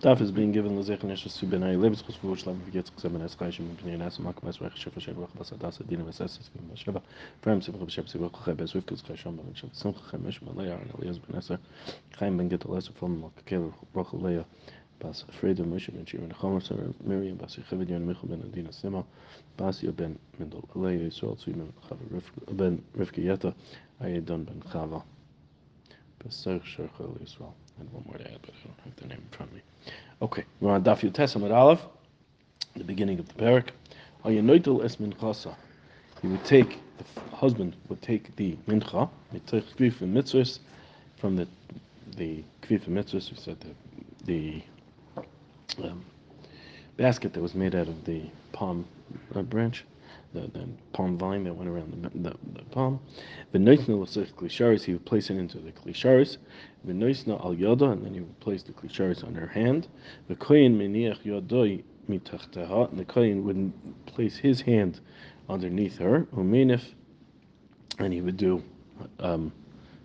Daf 0.00 0.22
is 0.22 0.30
being 0.30 0.50
given 0.50 0.78
lezech 0.78 1.02
neshus 1.02 1.38
to 1.38 1.46
benay 1.46 1.76
lebes 1.76 2.00
chus 2.02 2.16
vush 2.22 2.46
lav 2.46 2.56
v'getz 2.64 2.90
chusem 2.96 3.12
ben 3.12 3.20
eschay 3.20 3.52
shem 3.52 3.66
b'nei 3.76 3.98
nas 3.98 4.18
mak 4.18 4.42
mas 4.42 4.56
rech 4.56 4.72
shef 4.72 4.98
shem 4.98 5.14
rech 5.14 5.34
bas 5.36 5.52
adas 5.52 5.78
adin 5.82 6.00
v'ses 6.06 6.38
es 6.40 6.48
v'im 6.54 6.70
sheva 6.74 7.02
frem 7.42 7.60
sim 7.60 7.74
chub 7.74 7.90
shem 7.90 8.06
sim 8.06 8.24
chub 8.30 8.56
bes 8.56 8.72
v'if 8.72 8.86
kuz 8.88 9.02
chasham 9.02 9.36
ben 9.36 9.52
shem 9.54 9.68
sim 9.74 9.92
chub 9.92 10.22
mesh 10.24 10.40
ben 10.40 10.56
leya 10.56 10.80
an 10.80 10.88
elias 10.96 11.18
ben 11.18 11.36
eser 11.36 11.58
chaim 12.16 12.38
ben 12.38 12.48
get 12.48 12.64
leser 12.64 12.94
from 12.94 13.20
mak 13.20 13.44
kel 13.44 13.74
brach 13.92 14.14
leya 14.14 14.46
bas 15.00 15.22
freda 15.36 15.68
moshe 15.68 15.92
ben 15.92 16.06
shir 16.06 16.20
ben 16.24 16.32
chomer 16.40 16.62
ser 16.62 16.80
miriam 17.04 17.36
bas 17.36 17.58
yechavid 17.58 17.90
yon 17.90 18.06
michu 18.06 18.26
ben 18.26 18.40
adina 18.40 18.72
sima 18.72 19.04
bas 19.58 19.82
yo 19.82 19.92
ben 19.92 20.18
mendel 20.38 20.64
leya 20.74 21.04
yisrael 21.10 21.36
tzvi 21.36 21.52
ben 21.52 21.72
chava 21.86 22.56
ben 22.56 22.82
rivka 22.96 23.20
yeta 23.20 23.52
ayedon 24.00 24.46
ben 24.46 24.62
chava 24.72 25.04
Pesach 26.20 26.62
Shechel 26.64 27.16
Yisrael. 27.20 27.54
And 27.80 27.90
one 27.92 28.04
more 28.06 28.18
to 28.18 28.24
add, 28.30 28.38
but 28.42 28.50
I 28.50 28.66
don't 28.66 28.80
have 28.84 28.96
the 28.96 29.06
name 29.06 29.22
in 29.22 29.36
front 29.36 29.50
of 29.50 29.56
me. 29.56 29.62
Okay, 30.22 30.44
we're 30.60 30.72
on 30.72 30.84
Daf 30.84 31.00
Yutes 31.00 31.50
Aleph, 31.50 31.80
the 32.76 32.84
beginning 32.84 33.18
of 33.18 33.26
the 33.28 33.34
parak. 33.34 33.70
Ayanoitel 34.24 34.84
es 34.84 34.96
minchasa. 34.96 35.56
He 36.20 36.28
would 36.28 36.44
take, 36.44 36.78
the 36.98 37.36
husband 37.36 37.74
would 37.88 38.02
take 38.02 38.36
the 38.36 38.56
mincha, 38.68 39.08
mitzvah 39.32 39.62
mitzvahs, 40.06 40.58
from 41.16 41.36
the 41.36 41.48
the 42.16 42.44
kvif 42.62 42.82
mitzvahs, 42.86 43.30
we 43.30 43.36
said 43.36 43.56
the, 44.26 44.62
the 45.78 45.84
um, 45.88 46.04
basket 46.96 47.32
that 47.32 47.40
was 47.40 47.54
made 47.54 47.74
out 47.74 47.88
of 47.88 48.04
the 48.04 48.22
palm 48.52 48.84
uh, 49.34 49.42
branch, 49.42 49.84
the, 50.32 50.40
the 50.40 50.68
palm 50.92 51.18
vine 51.18 51.44
that 51.44 51.54
went 51.54 51.68
around 51.68 51.92
the, 52.02 52.30
the, 52.30 52.36
the 52.52 52.62
palm. 52.70 53.00
V'noisna 53.52 54.00
l'sech 54.00 54.32
klisharis, 54.34 54.84
he 54.84 54.92
would 54.92 55.04
place 55.04 55.30
it 55.30 55.36
into 55.36 55.58
the 55.58 55.72
klisharis. 55.72 56.38
V'noisna 56.86 57.42
al 57.44 57.54
yada, 57.54 57.86
and 57.86 58.04
then 58.04 58.14
he 58.14 58.20
would 58.20 58.40
place 58.40 58.62
the 58.62 58.72
klisharis 58.72 59.24
on 59.24 59.34
her 59.34 59.48
hand. 59.48 59.88
The 60.28 60.36
V'koyin 60.36 60.76
meniach 60.76 61.22
yadoi 61.24 61.82
mitachteha, 62.08 62.90
and 62.90 62.98
the 62.98 63.04
koyin 63.04 63.42
would 63.42 63.72
place 64.06 64.36
his 64.36 64.60
hand 64.60 65.00
underneath 65.48 65.98
her. 65.98 66.26
Umenif, 66.34 66.82
and 67.98 68.12
he 68.12 68.20
would 68.20 68.36
do 68.36 68.62
um, 69.18 69.52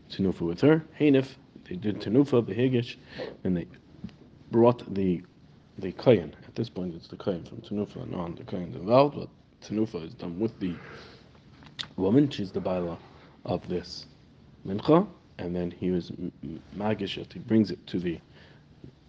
tenufa 0.10 0.42
with 0.42 0.62
her. 0.62 0.84
Hanif, 1.00 1.28
they 1.68 1.76
did 1.76 2.00
tenufa, 2.02 2.44
behigish, 2.44 2.98
and 3.44 3.58
they 3.58 3.68
brought 4.52 4.94
the 4.94 5.22
the 5.78 5.92
koyin. 5.92 6.32
At 6.48 6.56
this 6.56 6.70
point, 6.70 6.96
it's 6.96 7.08
the 7.08 7.18
koyin 7.18 7.48
from 7.48 7.62
tenufa 7.62 8.04
and 8.04 8.16
on. 8.16 8.36
The 8.36 8.44
koyin's 8.44 8.76
involved, 8.76 9.16
but 9.18 9.30
tenufa 9.68 10.06
is 10.06 10.14
done 10.14 10.40
with 10.40 10.60
the 10.60 10.76
woman. 11.96 12.30
She's 12.30 12.52
the 12.52 12.60
baila 12.60 12.98
of 13.46 13.68
this 13.68 14.06
mincha, 14.66 15.08
and 15.38 15.56
then 15.56 15.72
he 15.72 15.92
was 15.92 16.12
magish 16.76 17.32
He 17.32 17.40
brings 17.40 17.72
it 17.72 17.86
to 17.88 18.00
the 18.00 18.20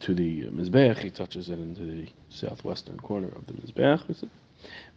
to 0.00 0.14
the 0.14 0.44
mizbeach. 0.44 0.98
He 0.98 1.10
touches 1.10 1.48
it 1.48 1.58
into 1.58 1.84
the 1.84 2.06
southwestern 2.28 2.98
corner 2.98 3.28
of 3.28 3.46
the 3.46 3.54
mizbeach. 3.54 4.28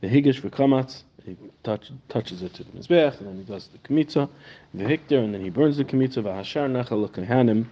The 0.01 0.07
higish 0.07 0.41
v'kamatz. 0.41 1.03
He 1.25 1.35
touch, 1.63 1.91
touches 2.07 2.41
it 2.41 2.53
to 2.55 2.63
the 2.63 2.71
mizbeach, 2.71 3.19
and 3.19 3.27
then 3.27 3.37
he 3.37 3.43
does 3.43 3.67
the 3.67 3.77
kamitza, 3.79 4.29
the 4.73 4.83
hikter, 4.85 5.19
and 5.23 5.33
then 5.33 5.41
he 5.41 5.49
burns 5.49 5.77
the 5.77 5.83
kamitza. 5.83 6.23
V'hashar 6.23 6.69
nachal 6.69 7.07
kahanim, 7.09 7.65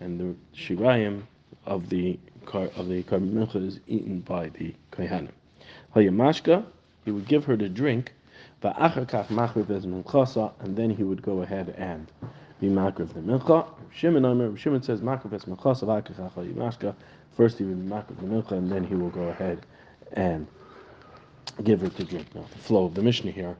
and 0.00 0.20
the 0.20 0.34
shirayim 0.56 1.22
of 1.66 1.88
the 1.88 2.18
of 2.46 2.88
the 2.88 3.02
mincha 3.02 3.66
is 3.66 3.80
eaten 3.86 4.20
by 4.20 4.48
the 4.50 4.74
kohanim. 4.92 5.30
Hayamashka, 5.94 6.64
he 7.04 7.10
would 7.10 7.26
give 7.26 7.44
her 7.44 7.56
to 7.56 7.68
drink 7.68 8.12
and 8.62 8.76
then 10.76 10.90
he 10.90 11.02
would 11.02 11.22
go 11.22 11.42
ahead 11.42 11.74
and 11.76 12.06
be 12.60 12.68
makriv 12.68 13.12
the 13.12 13.20
mincha. 13.20 13.66
Shimon 13.92 14.56
Shimon 14.56 14.82
says 14.82 15.00
makriv 15.00 15.32
es 15.32 15.44
mincha, 15.44 16.94
First 17.36 17.58
he 17.58 17.64
would 17.64 17.84
be 17.84 17.90
makriv 17.90 18.20
the 18.20 18.26
mincha, 18.26 18.52
and 18.52 18.70
then 18.70 18.84
he 18.84 18.94
will 18.94 19.10
go 19.10 19.22
ahead 19.22 19.66
and 20.12 20.46
give 21.64 21.80
her 21.80 21.88
to 21.88 22.04
drink. 22.04 22.32
Now 22.34 22.44
the 22.52 22.58
flow 22.58 22.84
of 22.84 22.94
the 22.94 23.02
Mishnah 23.02 23.32
here, 23.32 23.56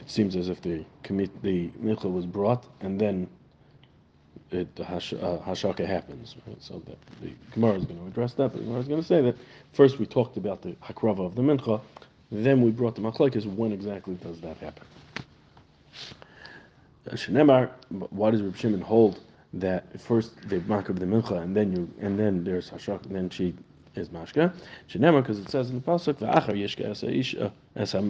it 0.00 0.10
seems 0.10 0.34
as 0.36 0.48
if 0.48 0.60
the 0.62 0.84
commit, 1.02 1.42
the 1.42 1.68
mincha 1.80 2.12
was 2.12 2.26
brought, 2.26 2.66
and 2.80 3.00
then 3.00 3.28
it, 4.50 4.74
the 4.76 4.84
hash, 4.84 5.12
uh, 5.12 5.38
hashaka 5.46 5.86
happens. 5.86 6.34
Right? 6.46 6.60
So 6.60 6.82
that 6.86 6.98
the 7.22 7.30
Gemara 7.52 7.74
is 7.74 7.84
going 7.84 8.00
to 8.00 8.06
address 8.06 8.34
that, 8.34 8.50
but 8.50 8.58
the 8.58 8.64
Gemara 8.64 8.80
is 8.80 8.88
going 8.88 9.00
to 9.00 9.06
say 9.06 9.20
that 9.22 9.36
first 9.72 9.98
we 9.98 10.06
talked 10.06 10.36
about 10.36 10.62
the 10.62 10.72
hakrava 10.82 11.24
of 11.24 11.36
the 11.36 11.42
mincha, 11.42 11.80
then 12.30 12.62
we 12.62 12.70
brought 12.70 12.94
the 12.94 13.00
machlekes. 13.00 13.46
When 13.46 13.72
exactly 13.72 14.14
does 14.16 14.40
that 14.40 14.56
happen? 14.58 14.84
Uh, 17.08 17.14
Shenemar, 17.14 17.70
why 18.10 18.30
does 18.30 18.42
Reb 18.42 18.56
Shimon 18.56 18.80
hold 18.80 19.20
that 19.54 20.00
first 20.00 20.32
they 20.48 20.58
mark 20.60 20.88
of 20.88 20.98
the 20.98 21.06
mincha 21.06 21.40
and 21.40 21.56
then 21.56 21.72
you 21.72 21.88
and 22.00 22.18
then 22.18 22.42
there's 22.42 22.70
hashak 22.70 23.04
and 23.06 23.14
then 23.14 23.30
she 23.30 23.54
is 23.94 24.08
mashka? 24.08 24.52
Shenemar 24.90 25.22
because 25.22 25.38
it 25.38 25.48
says 25.50 25.70
in 25.70 25.76
the 25.76 25.82
pasuk 25.82 26.14
va'achar 26.14 26.54
yishka 26.54 26.90
esa 26.90 27.08
isha 27.08 27.52
esa 27.76 28.00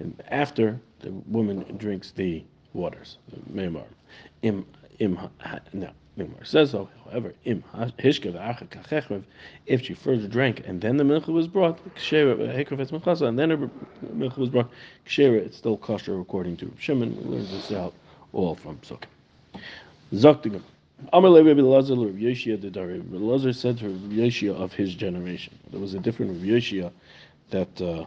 and 0.00 0.22
after 0.28 0.78
the 1.00 1.10
woman 1.26 1.64
drinks 1.76 2.12
the 2.12 2.44
waters, 2.72 3.18
meimar, 3.52 3.84
im 4.42 4.64
im 5.00 5.18
no 5.72 5.90
Mimar 6.18 6.44
says 6.44 6.72
so. 6.72 6.88
However, 7.04 7.32
im 7.44 7.62
if 9.66 9.82
she 9.82 9.94
first 9.94 10.30
drank 10.30 10.66
and 10.66 10.80
then 10.80 10.96
the 10.96 11.04
milk 11.04 11.28
was 11.28 11.46
brought, 11.46 11.78
and 11.80 13.38
then 13.38 13.50
her 13.50 13.70
milk 14.12 14.36
was 14.36 14.48
brought, 14.50 14.70
it's 15.06 15.56
still 15.56 15.76
kosher 15.76 16.20
according 16.20 16.56
to 16.58 16.72
Shimon. 16.78 17.16
We 17.16 17.36
learn 17.36 17.46
this 17.46 17.70
out 17.72 17.94
all 18.32 18.56
from 18.56 18.78
Sukkah. 18.78 19.06
Zoktigam. 20.12 20.62
Amar 21.12 21.30
Rabbi 21.30 21.60
Lazar 21.60 21.94
Rabbi 21.94 22.18
Yoshia 22.18 22.60
the 22.60 22.70
Rabbi 22.86 23.16
Lazar 23.16 23.52
said 23.52 23.78
to 23.78 23.88
Rabbi 23.88 24.16
Yoshia 24.16 24.54
of 24.54 24.72
his 24.72 24.94
generation. 24.94 25.56
There 25.70 25.80
was 25.80 25.94
a 25.94 26.00
different 26.00 26.32
Rabbi 26.32 26.46
Yoshia 26.46 26.90
that 27.50 27.80
uh, 27.80 28.06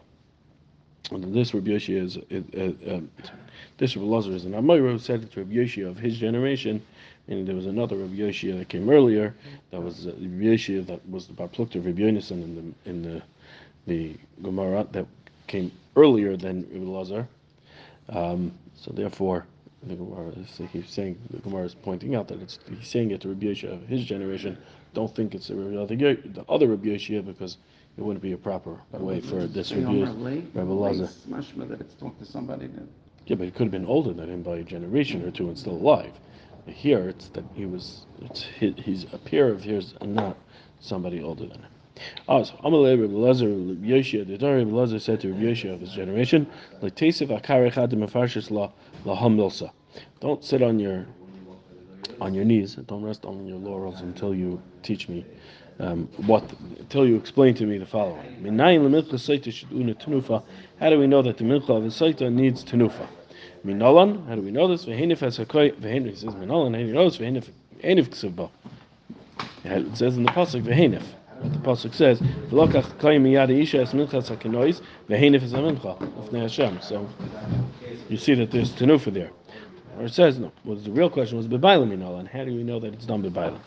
this 1.09 1.53
Rabbi 1.53 1.71
Yoshia 1.71 2.01
is 2.03 2.17
uh, 2.17 2.93
uh, 2.93 2.99
this 3.77 3.95
Rabbi 3.95 4.07
Lazar 4.07 4.31
is 4.31 4.45
an 4.45 4.53
Amoira 4.53 4.91
who 4.91 4.99
said 4.99 5.23
it 5.23 5.31
to 5.33 5.39
Rabbi 5.39 5.55
Yoshia 5.55 5.87
of 5.87 5.97
his 5.97 6.17
generation 6.17 6.81
and 7.27 7.47
there 7.47 7.55
was 7.55 7.65
another 7.65 7.95
Rabbi 7.95 8.15
Yoshia 8.15 8.57
that 8.57 8.69
came 8.69 8.89
earlier. 8.89 9.35
That 9.71 9.81
was 9.81 10.07
uh, 10.07 10.11
Rabbi 10.11 10.43
Yoshia 10.43 10.85
that 10.87 11.07
was 11.09 11.27
the 11.27 11.33
Barplukta 11.33 11.75
of 11.75 11.85
Rabbi 11.85 12.01
Yonason 12.01 12.43
in 12.43 12.55
the 12.55 12.89
in 12.89 13.01
the 13.01 13.21
the 13.87 14.15
Gemara 14.43 14.87
that 14.91 15.05
came 15.47 15.71
earlier 15.95 16.37
than 16.37 16.67
Rabbi 16.71 16.85
Lazar. 16.85 17.27
Um, 18.09 18.51
so 18.75 18.91
therefore, 18.91 19.45
the 19.83 19.95
Gemara 19.95 20.29
is 20.29 20.61
he's 20.71 20.89
saying 20.89 21.17
the 21.29 21.37
Gemara 21.39 21.65
is 21.65 21.75
pointing 21.75 22.15
out 22.15 22.27
that 22.27 22.41
it's 22.41 22.59
he's 22.69 22.87
saying 22.87 23.11
it 23.11 23.21
to 23.21 23.29
Rabbi 23.29 23.47
Yoshia 23.47 23.73
of 23.73 23.87
his 23.87 24.03
generation. 24.03 24.57
Don't 24.93 25.13
think 25.15 25.33
it's 25.35 25.47
the 25.47 25.81
other 25.81 25.95
the 25.95 26.45
other 26.49 26.67
Rabbi 26.67 26.89
Yoshia 26.89 27.25
because 27.25 27.57
it 27.97 28.01
wouldn't 28.01 28.23
be 28.23 28.31
a 28.31 28.37
proper 28.37 28.79
way 28.93 29.19
for 29.21 29.47
this 29.47 29.71
Rabbi, 29.71 30.41
Rabbi 30.53 30.71
Lazar. 30.71 31.09
that 31.67 31.81
it's 31.81 31.93
talking 31.95 32.17
to 32.19 32.25
somebody 32.25 32.67
that. 32.67 32.83
Yeah, 33.25 33.35
but 33.35 33.45
he 33.45 33.51
could 33.51 33.63
have 33.63 33.71
been 33.71 33.85
older 33.85 34.13
than 34.13 34.29
him 34.29 34.41
by 34.41 34.57
a 34.57 34.63
generation 34.63 35.23
or 35.23 35.31
two 35.31 35.47
and 35.47 35.57
still 35.57 35.73
alive. 35.73 36.13
Here, 36.65 37.09
it's 37.09 37.27
that 37.29 37.43
he 37.53 37.65
was, 37.65 38.05
it's 38.21 38.43
his, 38.43 38.75
he's 38.77 39.05
a 39.13 39.17
peer 39.17 39.49
of 39.49 39.63
his 39.63 39.93
and 40.01 40.15
not 40.15 40.37
somebody 40.79 41.21
older 41.21 41.45
than 41.45 41.59
him. 41.59 41.71
Also, 42.27 42.55
Amalei 42.63 42.99
Rabbi 42.99 43.13
Lazar, 43.13 43.47
Yoshia, 43.47 44.25
the 44.25 44.37
Rabbi 44.37 44.71
Lazar 44.71 44.99
said 44.99 45.19
to 45.21 45.31
Rabbi 45.31 45.43
Yoshia 45.43 45.73
of 45.73 45.81
his 45.81 45.91
generation, 45.91 46.47
Don't 50.19 50.43
sit 50.43 50.61
on 50.63 50.79
your 50.79 51.05
on 52.21 52.33
your 52.35 52.45
knees. 52.45 52.75
Don't 52.75 53.03
rest 53.03 53.25
on 53.25 53.47
your 53.47 53.57
laurels 53.57 54.01
until 54.01 54.33
you 54.33 54.61
teach 54.83 55.09
me 55.09 55.25
um, 55.81 56.07
what 56.27 56.43
until 56.79 57.07
you 57.07 57.15
explain 57.15 57.55
to 57.55 57.65
me 57.65 57.77
the 57.77 57.85
following. 57.85 58.21
How 60.79 60.89
do 60.89 60.99
we 60.99 61.07
know 61.07 61.21
that 61.21 61.37
the 61.37 61.43
milcha 61.43 61.69
of 61.69 61.83
the 61.83 61.89
saita 61.89 62.31
needs 62.31 62.63
tenufa? 62.63 63.07
Minolan, 63.65 64.27
how 64.27 64.35
do 64.35 64.41
we 64.41 64.51
know 64.51 64.67
this? 64.67 64.85
Vehenif 64.85 65.19
has 65.19 65.39
a 65.39 65.45
koi, 65.45 65.71
vehenif, 65.71 66.17
says 66.17 66.35
Minolan, 66.35 66.73
how 66.73 66.81
do 66.81 66.85
you 66.85 66.93
know 66.93 67.09
this? 67.09 67.17
Vehenif, 67.17 67.49
enif 67.83 68.09
ksubba. 68.09 68.49
It 69.63 69.97
says 69.97 70.17
in 70.17 70.23
the 70.23 70.31
Pasuk, 70.31 70.63
vehenif. 70.63 71.03
The 71.43 71.57
Pasuk 71.59 71.93
says, 71.93 72.19
V'lokach 72.19 72.99
koi 72.99 73.17
miyad 73.17 73.49
isha 73.49 73.81
es 73.81 73.93
minchas 73.93 74.35
hakinois, 74.35 74.81
vehenif 75.09 75.41
is 75.43 75.53
a 75.53 75.57
mincha, 75.57 75.99
of 76.01 76.31
Hashem. 76.31 76.81
So, 76.81 77.07
you 78.09 78.17
see 78.17 78.35
that 78.35 78.51
there's 78.51 78.71
tenufa 78.71 79.13
there. 79.13 79.31
Or 79.97 80.05
it 80.05 80.13
says, 80.13 80.39
no, 80.39 80.51
well, 80.63 80.77
the 80.77 80.91
real 80.91 81.09
question 81.09 81.37
was 81.37 81.47
Bebaila 81.47 81.87
Minolan. 81.87 82.27
How 82.27 82.45
do 82.45 82.55
we 82.55 82.63
know 82.63 82.79
that 82.79 82.93
it's 82.93 83.05
done 83.05 83.21
Bebaila? 83.21 83.59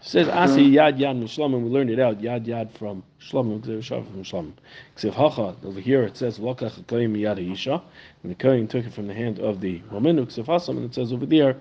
It 0.00 0.06
says 0.06 0.28
Asi 0.28 0.62
Yad 0.62 0.98
Yad 0.98 1.22
Mishlamim. 1.22 1.62
We 1.62 1.68
learned 1.68 1.90
it 1.90 2.00
out. 2.00 2.20
Yad 2.22 2.46
Yad 2.46 2.72
from 2.72 3.02
Shlamim. 3.20 3.62
from 3.62 4.24
Shlamim. 4.24 4.52
Ksiv 4.96 5.12
Hacha 5.12 5.54
over 5.62 5.78
here 5.78 6.04
it 6.04 6.16
says 6.16 6.38
Lokach 6.38 6.82
Koyim 6.84 7.14
Yad 7.18 7.52
Isha, 7.52 7.82
and 8.22 8.30
the 8.30 8.34
Kohen 8.34 8.66
took 8.66 8.86
it 8.86 8.94
from 8.94 9.08
the 9.08 9.12
hand 9.12 9.38
of 9.40 9.60
the 9.60 9.82
woman. 9.90 10.16
Ksiv 10.24 10.46
Hasam, 10.46 10.78
and 10.78 10.86
it 10.86 10.94
says 10.94 11.12
over 11.12 11.26
there 11.26 11.58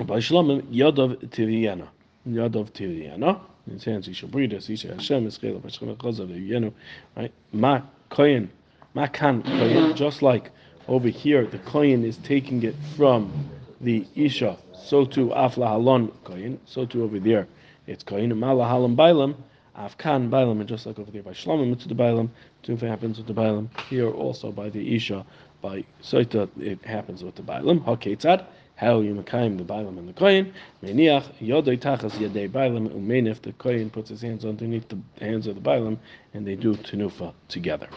by 0.00 0.18
Shlamim 0.18 0.60
Yadav 0.64 1.16
Tiviana. 1.30 1.88
Yadav 2.28 2.70
Tiviana. 2.72 3.40
In 3.66 3.72
his 3.72 3.84
hands 3.84 4.06
he 4.06 4.12
shall 4.12 4.28
breed 4.28 4.52
us. 4.52 4.68
Isha 4.68 4.88
Hashem 4.88 5.26
Eschela 5.26 5.58
Pashchana 5.62 5.96
Chazav 5.96 6.28
Yenu. 6.28 6.70
Right. 7.16 7.32
Ma 7.50 7.80
Kohen. 8.10 8.50
Ma 8.92 9.06
Kan 9.06 9.42
Kohen. 9.42 9.96
Just 9.96 10.20
like 10.20 10.50
over 10.86 11.08
here 11.08 11.46
the 11.46 11.58
Kohen 11.60 12.04
is 12.04 12.18
taking 12.18 12.62
it 12.62 12.74
from 12.94 13.48
the 13.80 14.06
Isha 14.14 14.58
so 14.86 15.04
to 15.04 15.28
Afla 15.28 15.68
Halon 15.68 16.12
Koyin, 16.24 16.58
so 16.64 16.86
to 16.86 17.02
over 17.02 17.18
there 17.18 17.46
it's 17.86 18.02
koyin 18.02 18.36
mala 18.36 18.64
halam 18.64 18.96
bailam, 18.96 19.36
afkan 19.76 20.28
bailam, 20.28 20.58
and 20.60 20.68
just 20.68 20.86
like 20.86 20.98
over 20.98 21.10
there 21.10 21.22
by 21.22 21.30
shlomim, 21.30 21.72
it's 21.72 21.86
the 21.86 21.94
bailam. 21.94 22.28
Tufa 22.64 22.88
happens 22.88 23.18
with 23.18 23.26
the 23.28 23.34
bailam. 23.34 23.68
Here 23.88 24.10
also 24.10 24.50
by 24.50 24.70
the 24.70 24.96
isha, 24.96 25.24
by 25.62 25.84
soita, 26.02 26.48
it 26.60 26.84
happens 26.84 27.22
with 27.22 27.36
the 27.36 27.42
bailam. 27.42 27.84
Haketzad, 27.84 28.44
how 28.74 29.00
you 29.00 29.14
makayim 29.14 29.56
the 29.56 29.64
bailam 29.64 29.98
and 29.98 30.08
the 30.08 30.12
koyin. 30.12 30.52
Meniach 30.82 31.32
yodoi 31.40 31.78
tachas 31.78 32.12
yadei 32.12 32.50
bailam 32.50 32.88
umenif. 32.88 33.40
The 33.42 33.52
koyin 33.52 33.92
puts 33.92 34.10
his 34.10 34.22
hands 34.22 34.44
underneath 34.44 34.88
the 34.88 34.98
hands 35.20 35.46
of 35.46 35.54
the 35.54 35.60
bailam, 35.60 35.98
and 36.34 36.44
they 36.44 36.56
do 36.56 36.74
tenufa 36.74 37.32
together. 37.48 37.88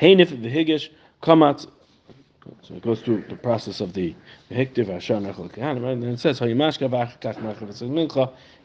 Heinif 0.00 0.26
v'higish 0.26 0.88
kamatz. 1.22 1.68
So 2.62 2.74
it 2.74 2.82
goes 2.82 3.00
through 3.00 3.24
the 3.28 3.36
process 3.36 3.80
of 3.80 3.92
the 3.92 4.14
hektiv 4.50 4.88
ashar 4.88 5.20
nachal 5.20 5.50
kahanim, 5.50 5.82
right? 5.82 5.92
And 5.92 6.02
then 6.02 6.10
it 6.10 6.20
says 6.20 6.40
hayimashka. 6.40 6.90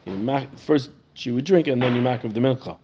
It 0.06 0.44
says 0.46 0.60
First 0.60 0.90
she 1.14 1.30
would 1.30 1.44
drink, 1.44 1.66
and 1.66 1.80
then 1.80 1.94
you 1.94 2.02
machav 2.02 2.34
the 2.34 2.40
mincha. 2.40 2.76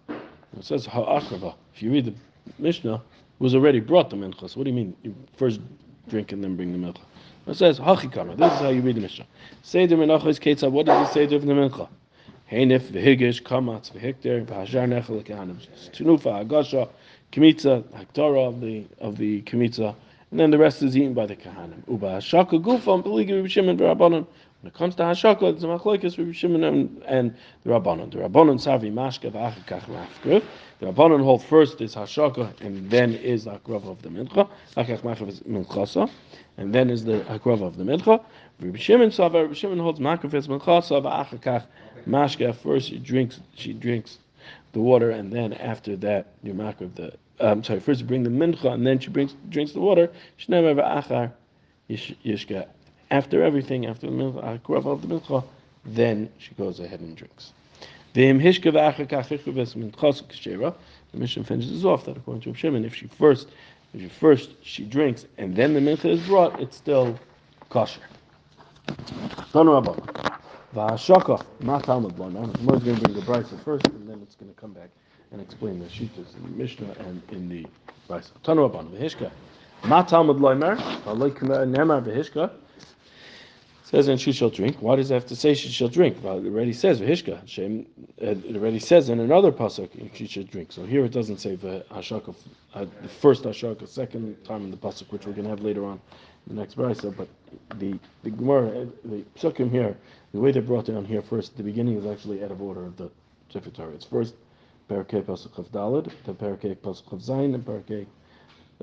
It 0.57 0.63
says 0.63 0.85
ha'akrava. 0.85 1.55
If 1.75 1.81
you 1.81 1.91
read 1.91 2.05
the 2.05 2.13
Mishnah, 2.59 2.95
it 2.95 3.01
was 3.39 3.55
already 3.55 3.79
brought 3.79 4.09
the 4.09 4.15
mincha. 4.15 4.49
So 4.49 4.59
what 4.59 4.63
do 4.63 4.69
you 4.69 4.75
mean? 4.75 4.95
You 5.03 5.15
first 5.37 5.59
drink 6.09 6.31
and 6.31 6.43
then 6.43 6.55
bring 6.55 6.71
the 6.71 6.77
mincha. 6.87 7.01
It 7.47 7.55
says 7.55 7.79
hachikama. 7.79 8.37
This 8.37 8.53
is 8.53 8.59
how 8.59 8.69
you 8.69 8.81
read 8.81 8.95
the 8.95 9.01
Mishnah. 9.01 9.25
Seder 9.61 9.97
menachos 9.97 10.39
ketzah. 10.39 10.71
What 10.71 10.85
does 10.85 11.07
he 11.07 11.13
say 11.13 11.23
of 11.35 11.45
the 11.45 11.53
mincha? 11.53 11.89
Heinif 12.51 12.91
v'higish 12.91 13.41
kamatz 13.43 13.91
v'hekter 13.91 14.45
v'hashar 14.45 14.87
nechel 14.87 15.23
kahanim. 15.25 15.57
Tenufa 15.91 16.45
agasha 16.45 16.89
kmitza 17.31 17.83
hakdara 17.83 18.47
of 18.47 18.61
the 18.61 18.85
of 18.99 19.17
the 19.17 19.41
kmitza, 19.41 19.95
and 20.33 20.39
then 20.39 20.49
the 20.49 20.57
rest 20.57 20.81
is 20.81 20.97
eaten 20.97 21.13
by 21.13 21.27
the 21.27 21.35
kahanim. 21.35 21.87
Uba 21.87 22.07
hashaka 22.13 22.59
gufam 22.59 23.03
peligi 23.03 23.35
Rabbi 23.35 23.47
Shimon 23.47 23.77
v'Rabbanon. 23.77 24.25
When 24.61 24.67
it 24.67 24.73
comes 24.73 24.95
to 24.95 25.03
hashaka, 25.03 25.53
it's 25.53 25.63
a 25.63 25.67
machlokes 25.67 26.17
Rabbi 26.17 26.31
Shimon 26.31 26.63
and, 27.05 27.35
the 27.63 27.69
Rabbanon. 27.69 28.09
The 28.09 28.17
Rabbanon 28.17 28.57
savi 28.57 28.91
mashka 28.91 29.31
v'achakach 29.31 29.83
mafkriv. 29.83 30.43
The 30.79 30.87
Rabbanon 30.87 31.23
hold 31.23 31.43
first 31.43 31.81
is 31.81 31.93
hashaka, 31.93 32.59
and 32.61 32.89
then 32.89 33.13
is 33.13 33.45
the 33.45 33.51
akrav 33.51 33.87
of 33.87 34.01
the 34.01 34.09
mincha. 34.09 34.49
Achach 34.75 35.01
machav 35.01 35.27
is 35.27 35.41
minchasa, 35.41 36.09
and 36.57 36.73
then 36.73 36.89
is 36.89 37.05
the 37.05 37.19
akrav 37.29 37.61
of 37.61 37.77
the 37.77 37.83
mincha. 37.83 38.19
Rabbi 38.59 38.79
Shimon 38.79 39.11
savi 39.11 39.35
Rabbi 39.35 39.53
Shimon 39.53 39.77
holds 39.77 39.99
makav 39.99 40.33
is 40.33 40.47
minchasa 40.47 40.99
v'achakach 40.99 41.65
mashka. 42.07 42.55
First 42.55 42.89
she 42.89 42.97
drinks 42.97 43.39
she 43.53 43.71
drinks 43.71 44.17
the 44.71 44.79
water, 44.79 45.11
and 45.11 45.31
then 45.31 45.53
after 45.53 45.95
that 45.97 46.33
you 46.41 46.55
makav 46.55 46.95
the. 46.95 47.13
Um, 47.39 47.63
sorry, 47.63 47.79
first 47.79 48.05
bring 48.07 48.23
the 48.23 48.29
mincha, 48.29 48.71
and 48.73 48.85
then 48.85 48.99
she 48.99 49.09
brings 49.09 49.35
drinks 49.49 49.71
the 49.73 49.79
water. 49.79 50.11
Shneim 50.39 50.75
v'achar 50.75 51.31
yish- 51.89 52.15
yishka. 52.23 52.67
After 53.11 53.43
everything, 53.43 53.87
after 53.87 54.07
the 54.07 54.13
mincha, 54.13 54.85
of 54.85 55.01
the 55.01 55.07
mincha, 55.07 55.43
then 55.85 56.29
she 56.37 56.53
goes 56.55 56.79
ahead 56.79 57.01
and 57.01 57.17
drinks. 57.17 57.51
The 58.13 58.31
Mishnah 58.33 58.71
finishes 61.43 61.85
off 61.85 62.05
that 62.05 62.17
according 62.17 62.41
to 62.41 62.53
Shimon, 62.53 62.85
if 62.85 62.93
she 62.95 63.07
first, 63.07 63.49
if 63.93 64.01
she 64.01 64.07
first 64.07 64.51
she 64.63 64.85
drinks 64.85 65.25
and 65.37 65.55
then 65.55 65.73
the 65.73 65.79
mincha 65.79 66.05
is 66.05 66.21
brought, 66.27 66.59
it's 66.59 66.77
still 66.77 67.19
kosher. 67.69 68.01
V'hashaka 70.75 71.43
ma 71.61 71.79
Talmud 71.79 72.19
lo. 72.19 72.29
Now, 72.29 72.45
going 72.45 72.79
to 72.79 72.93
bring 73.01 73.15
the 73.15 73.21
brisa 73.21 73.59
first, 73.63 73.87
and 73.87 74.07
then 74.07 74.21
it's 74.21 74.35
going 74.35 74.53
to 74.53 74.59
come 74.59 74.73
back 74.73 74.89
and 75.33 75.41
explain 75.41 75.79
the 75.79 75.85
shitas 75.85 76.35
in 76.35 76.43
the 76.43 76.49
Mishnah 76.49 76.95
and 76.99 77.21
in 77.31 77.49
the 77.49 77.65
brisa. 78.07 78.31
Tanu 78.43 78.69
Rabbanan. 78.69 78.91
V'hishka. 78.91 79.31
Ma 79.85 80.03
Talmud 80.03 80.39
lo 80.39 80.55
imer. 80.55 80.77
V'aloi 81.03 81.31
nemar 81.65 82.01
v'hishka. 82.05 82.51
Says 83.83 84.07
and 84.07 84.21
she 84.21 84.31
shall 84.31 84.49
drink. 84.49 84.77
Why 84.79 84.95
does 84.95 85.11
it 85.11 85.13
have 85.15 85.25
to 85.27 85.35
say 85.35 85.53
she 85.53 85.69
shall 85.69 85.87
drink? 85.87 86.17
Well, 86.23 86.37
it 86.37 86.47
already 86.47 86.73
says 86.73 87.01
v'hishka. 87.01 87.41
It 88.17 88.55
already 88.55 88.79
says 88.79 89.09
in 89.09 89.19
another 89.19 89.51
pasuk 89.51 90.15
she 90.15 90.27
should 90.27 90.49
drink. 90.49 90.71
So 90.71 90.85
here 90.85 91.03
it 91.03 91.11
doesn't 91.11 91.39
say 91.39 91.57
v'hashaka. 91.57 92.35
Uh, 92.75 92.85
the 93.01 93.09
first 93.09 93.43
hashaka, 93.43 93.87
second 93.87 94.43
time 94.45 94.63
in 94.63 94.71
the 94.71 94.77
pasuk, 94.77 95.11
which 95.11 95.25
we're 95.25 95.33
going 95.33 95.45
to 95.45 95.49
have 95.49 95.61
later 95.61 95.83
on 95.83 95.99
in 96.47 96.55
the 96.55 96.61
next 96.61 96.77
brisa. 96.77 97.15
But 97.15 97.27
the 97.79 97.99
the 98.23 98.29
Gemara, 98.29 98.87
the 99.03 99.23
psukim 99.35 99.71
here, 99.71 99.97
the 100.31 100.39
way 100.39 100.51
they 100.51 100.59
brought 100.59 100.85
down 100.85 101.05
here 101.05 101.23
first, 101.23 101.57
the 101.57 101.63
beginning 101.63 101.97
is 101.97 102.05
actually 102.05 102.43
out 102.43 102.51
of 102.51 102.61
order 102.61 102.85
of 102.85 102.97
the 102.97 103.09
Sefer. 103.51 103.91
It's 103.91 104.05
first 104.05 104.35
Parakeh 104.89 105.23
pasuk 105.23 105.57
of 105.57 105.71
Dalid, 105.71 106.11
then 106.25 106.35
Parakeh 106.35 106.75
pasuk 106.75 107.11
of 107.11 107.19
Zayin, 107.19 107.55
and 107.55 107.65
Parakeh 107.65 108.05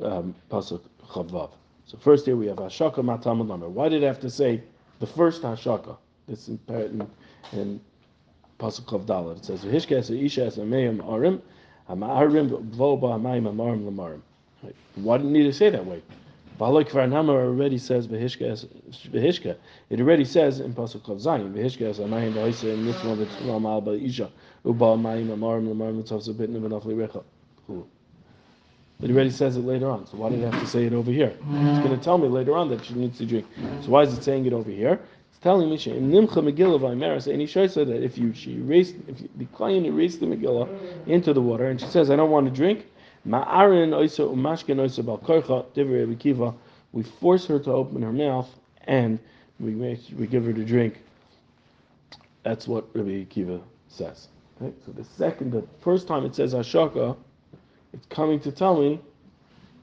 um, 0.02 0.34
pasuk 0.50 0.80
Chav. 1.08 1.50
So 1.86 1.98
first 1.98 2.26
here 2.26 2.36
we 2.36 2.46
have 2.46 2.56
hashaka 2.56 2.96
matamud 2.96 3.48
lamer. 3.48 3.68
Why 3.68 3.88
did 3.88 4.02
it 4.02 4.06
have 4.06 4.20
to 4.20 4.30
say 4.30 4.62
the 5.00 5.06
first 5.06 5.42
hashaka? 5.42 5.96
This 6.26 6.48
in, 6.48 6.58
in, 6.68 7.10
in 7.52 7.80
pasuk. 8.58 9.36
It 9.36 9.44
says 9.44 9.60
Hishkas 9.62 10.10
Isha 10.10 10.46
as 10.46 10.56
Amayim 10.56 10.98
Arim, 10.98 11.40
Amarim 11.88 12.70
Voba 12.70 13.18
Amayim 13.18 13.52
Amarim 13.52 13.90
Lamarim. 13.90 14.20
Why 14.96 15.16
didn't 15.16 15.32
need 15.32 15.44
to 15.44 15.52
say 15.52 15.70
that 15.70 15.84
way? 15.84 16.02
Balak 16.60 16.90
Varnama 16.90 17.30
already 17.30 17.78
says 17.78 18.06
Behishka. 18.06 19.56
It 19.88 19.98
already 19.98 20.26
says 20.26 20.60
in 20.60 20.74
pasuk 20.74 21.08
of 21.08 21.16
Zayin 21.16 21.54
Behishka 21.54 21.88
as 21.88 21.98
Amayim 21.98 22.34
Va'isa 22.34 22.74
and 22.74 22.84
Mitzvah 22.84 23.16
Mitzvah 23.16 23.58
Mal 23.58 23.88
Isha 23.88 24.30
Uba 24.66 24.84
Amayim 24.84 25.28
Amarim 25.28 25.74
Lamarim 25.74 25.96
Mitzvah 25.96 26.18
Zabitna 26.18 26.60
Benafli 26.60 26.94
Recha. 26.94 27.24
But 27.66 29.08
he 29.08 29.14
already 29.14 29.30
says 29.30 29.56
it 29.56 29.64
later 29.64 29.88
on. 29.88 30.06
So 30.06 30.18
why 30.18 30.28
did 30.28 30.40
he 30.40 30.44
have 30.44 30.60
to 30.60 30.66
say 30.66 30.84
it 30.84 30.92
over 30.92 31.10
here? 31.10 31.28
It's 31.28 31.78
going 31.78 31.96
to 31.98 32.04
tell 32.04 32.18
me 32.18 32.28
later 32.28 32.54
on 32.54 32.68
that 32.68 32.84
she 32.84 32.92
needs 32.92 33.16
to 33.16 33.24
drink. 33.24 33.46
So 33.80 33.88
why 33.88 34.02
is 34.02 34.12
it 34.12 34.22
saying 34.22 34.44
it 34.44 34.52
over 34.52 34.70
here? 34.70 35.00
It's 35.30 35.38
telling 35.38 35.70
me 35.70 35.78
she 35.78 35.92
Nimcha 35.92 36.28
Megillah 36.28 36.78
Vaimeras, 36.78 37.26
and 37.32 37.48
shows 37.48 37.74
her 37.76 37.86
that 37.86 38.02
if 38.04 38.18
you 38.18 38.34
she 38.34 38.56
erased 38.56 38.96
if 39.08 39.18
you, 39.22 39.30
the 39.38 39.46
client 39.46 39.86
erased 39.86 40.20
the 40.20 40.26
Megillah 40.26 41.06
into 41.06 41.32
the 41.32 41.40
water, 41.40 41.70
and 41.70 41.80
she 41.80 41.86
says, 41.86 42.10
I 42.10 42.16
don't 42.16 42.30
want 42.30 42.44
to 42.48 42.52
drink, 42.52 42.84
Ma'arin 43.26 43.92
oisa 43.92 44.24
umashkin 44.26 44.78
oisa 44.78 45.02
balkorcha 45.02 45.64
divrei 45.74 46.54
we 46.92 47.02
force 47.02 47.46
her 47.46 47.58
to 47.58 47.72
open 47.72 48.02
her 48.02 48.12
mouth 48.12 48.48
and 48.84 49.18
we 49.60 49.72
make 49.72 50.00
we 50.18 50.26
give 50.26 50.44
her 50.44 50.52
to 50.52 50.64
drink. 50.64 51.00
That's 52.42 52.66
what 52.66 52.86
Rabbi 52.94 53.24
Kiva 53.24 53.60
says. 53.88 54.28
Okay? 54.60 54.74
So 54.86 54.92
the 54.92 55.04
second, 55.04 55.52
the 55.52 55.64
first 55.80 56.08
time 56.08 56.24
it 56.24 56.34
says 56.34 56.54
Ashaka, 56.54 57.16
it's 57.92 58.06
coming 58.06 58.40
to 58.40 58.52
tell 58.52 58.80
me 58.80 59.00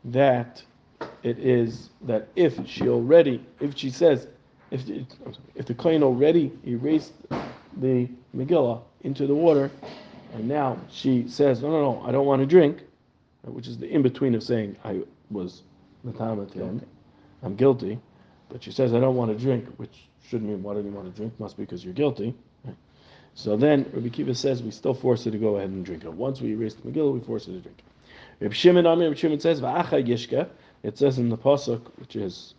that 0.06 0.64
it 1.24 1.38
is 1.40 1.90
that 2.02 2.30
if 2.36 2.66
she 2.68 2.88
already, 2.88 3.46
if 3.60 3.78
she 3.78 3.90
says, 3.90 4.28
if 4.72 4.88
it, 4.90 5.06
if 5.56 5.66
the 5.66 5.74
kohen 5.74 6.04
already 6.04 6.52
erased 6.66 7.14
the 7.78 8.10
Megillah 8.36 8.82
into 9.02 9.28
the 9.28 9.36
water, 9.36 9.70
and 10.34 10.48
now 10.48 10.78
she 10.90 11.28
says, 11.28 11.62
no, 11.62 11.70
no, 11.70 11.82
no, 11.82 12.04
I 12.06 12.12
don't 12.12 12.26
want 12.26 12.42
to 12.42 12.46
drink, 12.46 12.82
Uh, 13.48 13.52
which 13.52 13.68
is 13.68 13.78
the 13.78 13.88
in 13.88 14.02
between 14.02 14.36
of 14.36 14.44
saying 14.44 14.76
I 14.84 15.02
was 15.32 15.64
Natamat 16.06 16.54
him, 16.54 16.82
I'm 17.44 17.56
guilty, 17.56 18.00
but 18.50 18.64
she 18.64 18.72
says 18.72 18.94
I 18.94 19.00
don't 19.00 19.16
want 19.16 19.32
to 19.32 19.38
drink, 19.38 19.68
which 19.78 20.08
should 20.28 20.44
mean 20.44 20.64
why 20.64 20.74
don't 20.74 20.86
you 20.86 20.92
want 20.92 21.08
to 21.08 21.16
drink? 21.16 21.40
Must 21.40 21.58
be 21.58 21.64
because 21.64 21.84
you're 21.84 21.94
guilty. 21.94 22.36
So 23.34 23.56
then 23.56 23.86
Rabbi 23.94 24.10
Kiva 24.10 24.34
says 24.34 24.64
we 24.64 24.72
still 24.72 24.96
force 24.96 25.26
her 25.26 25.32
to 25.32 25.38
go 25.38 25.58
ahead 25.58 25.70
and 25.70 25.86
drink 25.86 26.04
it. 26.04 26.12
Once 26.12 26.42
we 26.42 26.54
erase 26.54 26.74
the 26.74 26.90
Megillah, 26.90 27.14
we 27.14 27.20
force 27.20 27.46
her 27.46 27.52
to 27.52 27.60
drink 27.60 27.78
it. 27.78 28.44
Rabbi 28.44 28.54
Shimon 28.56 28.88
Amir, 28.88 29.10
Rabbi 29.10 29.20
Shimon 29.20 29.40
says 29.40 29.62
Va'acha 29.62 30.04
Yishka. 30.04 30.50
It 30.82 30.98
says 30.98 31.20
in 31.20 31.30
the 31.30 31.38
pasuk, 31.38 31.82
which 31.98 32.16
is 32.16 32.56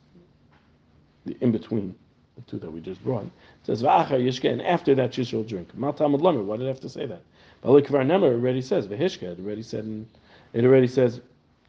the 1.26 1.37
in 1.40 1.50
between 1.50 1.97
the 2.37 2.42
two 2.42 2.59
that 2.61 2.71
we 2.71 2.80
just 2.80 3.02
brought. 3.02 3.25
It 3.25 3.33
says 3.64 3.83
Va'acha 3.83 4.21
Yishka, 4.25 4.52
and 4.52 4.62
after 4.62 4.95
that 4.95 5.14
she 5.14 5.25
shall 5.25 5.42
drink. 5.42 5.76
Matamad 5.76 6.23
Lamer. 6.23 6.45
Why 6.45 6.57
did 6.57 6.66
I 6.66 6.68
have 6.68 6.80
to 6.80 6.88
say 6.88 7.07
that? 7.07 7.23
Balik 7.64 7.88
Nemer 7.88 8.33
already 8.33 8.62
says 8.62 8.87
V'hishka. 8.87 9.25
It 9.25 9.40
already 9.40 9.64
said 9.64 9.85
in, 9.85 10.07
it 10.52 10.64
already 10.64 10.88
says 10.88 11.20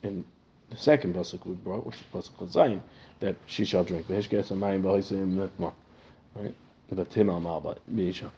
in 0.04 0.24
the 0.70 0.78
second 0.78 1.16
pasuk 1.16 1.46
we 1.46 1.54
brought, 1.56 1.86
which 1.86 1.96
is 1.96 2.04
pasuk 2.14 2.42
of 2.42 2.52
Zion, 2.52 2.82
that 3.20 3.36
she 3.48 3.66
shall 3.66 3.84
drink. 3.84 4.06
Right? 4.10 4.26
B'Isha. 6.92 8.32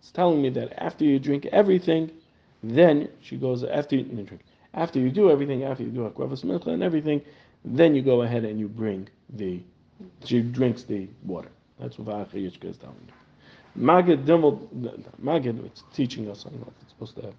It's 0.00 0.10
telling 0.12 0.42
me 0.42 0.48
that 0.50 0.82
after 0.82 1.04
you 1.04 1.18
drink 1.18 1.46
everything, 1.46 2.10
then 2.62 3.08
she 3.20 3.36
goes 3.36 3.64
after 3.64 3.96
you, 3.96 4.04
drink. 4.04 4.42
After 4.74 4.98
you 4.98 5.10
do 5.10 5.30
everything, 5.30 5.64
after 5.64 5.82
you 5.84 5.90
do 5.90 6.08
akravas 6.08 6.44
milcha 6.44 6.68
and 6.68 6.82
everything, 6.82 7.22
then 7.64 7.94
you 7.94 8.02
go 8.02 8.22
ahead 8.22 8.44
and 8.44 8.58
you 8.58 8.68
bring 8.68 9.08
the. 9.30 9.60
She 10.24 10.40
drinks 10.40 10.82
the 10.84 11.08
water. 11.24 11.50
That's 11.78 11.98
what 11.98 12.08
Va'acha 12.08 12.34
Yishka 12.34 12.64
is 12.64 12.78
telling 12.78 12.96
you. 13.06 13.12
Magid 13.78 14.24
Dimmel, 14.24 14.58
Magid, 15.22 15.64
it's 15.64 15.82
teaching 15.94 16.30
us. 16.30 16.44
I 16.46 16.50
don't 16.50 16.60
know 16.60 16.72
it's 16.82 16.92
supposed 16.92 17.16
to 17.16 17.22
have. 17.22 17.34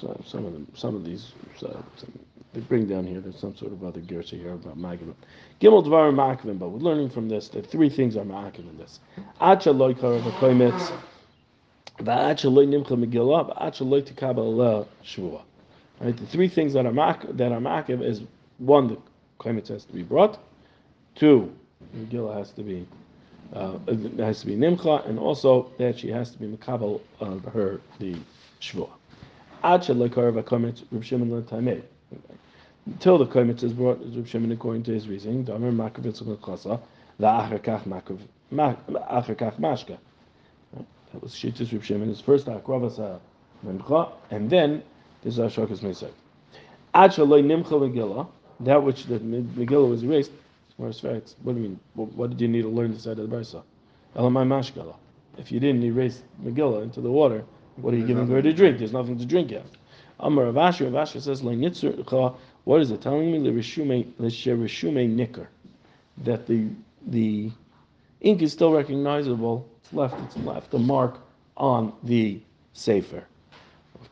So, 0.00 0.20
some 0.26 0.44
of 0.44 0.52
them, 0.52 0.66
some 0.74 0.94
of 0.94 1.04
these, 1.04 1.32
so, 1.56 1.82
some, 1.96 2.18
they 2.52 2.60
bring 2.60 2.86
down 2.86 3.06
here. 3.06 3.20
There's 3.20 3.38
some 3.38 3.56
sort 3.56 3.72
of 3.72 3.82
other 3.84 4.00
gersa 4.00 4.30
here 4.38 4.52
about 4.52 4.76
Magid. 4.76 5.14
Gimel 5.60 5.84
Dvar 5.84 6.12
Ma'akvim, 6.12 6.58
but 6.58 6.68
we're 6.68 6.78
learning 6.78 7.10
from 7.10 7.28
this 7.28 7.48
that 7.50 7.70
three 7.70 7.88
things 7.88 8.16
are 8.16 8.24
Ma'akvim 8.24 8.68
in 8.70 8.78
this. 8.78 9.00
Acha 9.40 9.72
loikar 9.74 10.20
v'koimetz, 10.20 10.92
va'acha 11.98 12.52
loy 12.52 12.66
nimcha 12.66 12.90
megillah, 12.90 13.56
va'acha 13.56 13.88
loy 13.88 14.02
tikabel 14.02 14.86
shvua. 15.04 15.42
Right, 16.00 16.16
the 16.16 16.26
three 16.26 16.48
things 16.48 16.72
that 16.72 16.86
are 16.86 16.92
mak 16.92 17.24
that 17.36 17.52
are 17.52 18.02
is 18.02 18.22
one, 18.58 18.88
the 18.88 18.98
Klemitz 19.38 19.68
has 19.68 19.84
to 19.84 19.92
be 19.92 20.02
brought. 20.02 20.38
Two, 21.14 21.52
Megillah 21.96 22.36
has 22.38 22.50
to 22.52 22.62
be 22.62 22.86
uh, 23.52 23.78
has 24.18 24.40
to 24.40 24.46
be 24.46 24.56
nimcha, 24.56 25.06
and 25.08 25.18
also 25.18 25.70
that 25.78 25.98
she 25.98 26.08
has 26.08 26.30
to 26.32 26.38
be 26.38 26.46
makabel 26.46 27.00
of 27.20 27.44
her 27.44 27.80
the 28.00 28.16
shvua. 28.60 28.90
Until 29.62 29.94
the 29.94 30.08
komitz 33.26 33.62
is 33.62 33.72
brought, 33.72 34.00
Reb 34.14 34.26
Shimon 34.26 34.52
according 34.52 34.82
to 34.84 34.92
his 34.92 35.08
reasoning, 35.08 35.44
damer 35.44 35.72
makavitz 35.72 36.20
l'chasa, 36.20 36.80
v'achar 37.20 37.62
kach 37.62 37.84
makav, 37.84 38.18
achar 38.52 39.36
kach 39.36 39.58
mashka. 39.60 39.96
That 41.12 41.22
was 41.22 41.32
Shittis 41.32 41.72
Reb 41.72 41.84
Shimon. 41.84 42.08
His 42.08 42.20
first 42.20 42.46
akravas 42.46 43.20
nimcha, 43.64 44.10
and 44.30 44.50
then 44.50 44.82
this 45.22 45.38
is 45.38 45.40
Ashokas. 45.40 46.10
Ad 46.92 47.12
shaloi 47.12 47.44
nimcha 47.44 47.70
Megillah, 47.70 48.26
that 48.60 48.82
which 48.82 49.04
the 49.04 49.20
Megillah 49.20 49.88
was 49.88 50.02
erased, 50.02 50.32
Where's 50.76 50.98
facts? 50.98 51.36
What 51.42 51.54
do 51.54 51.62
you 51.62 51.68
mean? 51.68 51.80
What, 51.94 52.30
did 52.30 52.40
you 52.40 52.48
need 52.48 52.62
to 52.62 52.68
learn 52.68 52.98
side 52.98 53.18
of 53.18 53.30
the 53.30 53.36
brisa? 53.36 53.62
Elamai 54.16 54.46
mashkala. 54.46 54.96
If 55.38 55.52
you 55.52 55.60
didn't 55.60 55.84
erase 55.84 56.22
Megillah 56.42 56.82
into 56.82 57.00
the 57.00 57.10
water, 57.10 57.44
what 57.76 57.94
are 57.94 57.96
you 57.96 58.06
giving 58.06 58.26
her 58.28 58.42
to 58.42 58.52
drink? 58.52 58.78
There's 58.78 58.92
nothing 58.92 59.18
to 59.18 59.24
drink 59.24 59.50
yet. 59.50 59.66
Amar 60.20 60.46
Avasha, 60.46 60.88
Avasha 60.90 61.20
says, 61.20 61.42
what 62.64 62.80
is 62.80 62.90
it 62.90 63.00
telling 63.02 63.32
me? 63.32 63.38
Nicker. 65.08 65.48
That 66.18 66.46
the, 66.46 66.68
the 67.08 67.50
ink 68.20 68.42
is 68.42 68.52
still 68.52 68.72
recognizable. 68.72 69.68
It's 69.82 69.92
left, 69.92 70.14
it's 70.22 70.36
left 70.38 70.72
a 70.74 70.78
mark 70.78 71.20
on 71.56 71.92
the 72.04 72.40
sefer. 72.72 73.24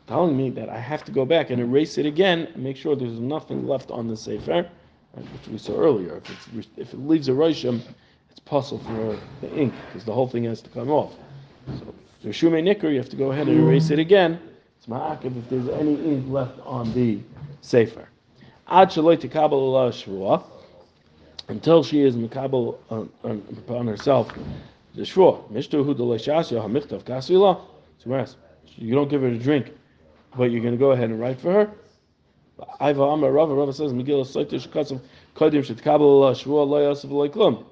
Telling 0.07 0.35
me 0.35 0.49
that 0.51 0.67
I 0.67 0.77
have 0.77 1.05
to 1.05 1.11
go 1.11 1.23
back 1.23 1.49
and 1.49 1.61
erase 1.61 1.97
it 1.97 2.05
again 2.05 2.49
and 2.53 2.63
make 2.63 2.75
sure 2.75 2.95
there's 2.95 3.19
nothing 3.19 3.65
left 3.65 3.89
on 3.89 4.07
the 4.07 4.17
sefer 4.17 4.69
right, 5.15 5.25
which 5.33 5.47
we 5.47 5.57
saw 5.57 5.77
earlier. 5.79 6.17
If, 6.17 6.67
if 6.77 6.93
it 6.93 6.99
leaves 6.99 7.27
a 7.29 7.31
roshim, 7.31 7.81
it's 8.29 8.39
possible 8.39 8.83
for 8.83 9.19
the 9.41 9.55
ink 9.55 9.73
because 9.87 10.05
the 10.05 10.13
whole 10.13 10.27
thing 10.27 10.43
has 10.45 10.61
to 10.61 10.69
come 10.69 10.89
off. 10.89 11.13
So 11.79 11.93
the 12.23 12.29
shume 12.29 12.63
nicker, 12.63 12.89
you 12.89 12.97
have 12.97 13.09
to 13.09 13.15
go 13.15 13.31
ahead 13.31 13.47
and 13.47 13.59
erase 13.59 13.89
it 13.89 13.99
again. 13.99 14.39
It's 14.77 14.87
ma'akiv 14.87 15.37
if 15.37 15.49
there's 15.49 15.69
any 15.69 15.93
ink 15.93 16.25
left 16.29 16.59
on 16.65 16.93
the 16.93 17.19
sefer. 17.61 18.09
Ad 18.67 18.89
shaloi 18.89 19.17
shvua 19.17 20.43
until 21.49 21.83
she 21.83 22.01
is 22.01 22.15
on, 22.15 23.09
upon 23.23 23.87
herself 23.87 24.33
the 24.95 25.01
shvua. 25.01 25.49
Mishtu 25.51 25.85
hu 25.85 25.93
deleshasya 25.93 26.61
hamichtav 26.61 27.03
kasila. 27.03 27.61
So 27.99 28.35
you 28.75 28.95
don't 28.95 29.09
give 29.09 29.21
her 29.21 29.27
a 29.27 29.37
drink, 29.37 29.71
but 30.35 30.51
you're 30.51 30.61
going 30.61 30.73
to 30.73 30.79
go 30.79 30.91
ahead 30.91 31.09
and 31.09 31.19
write 31.19 31.39
for 31.39 31.51
her. 31.53 31.71
Aiva 32.59 33.13
Amar 33.13 33.31
Rava, 33.31 33.53
Rava 33.55 33.73
says 33.73 33.93
Megillah 33.93 34.25
Saita 34.25 34.55
Shekasim 34.55 35.01
Kodim 35.35 35.63
Shetkabel 35.65 36.31
Shvua 36.35 36.67
Lo 36.67 36.79
Yosef 36.79 37.09
Klum. 37.09 37.65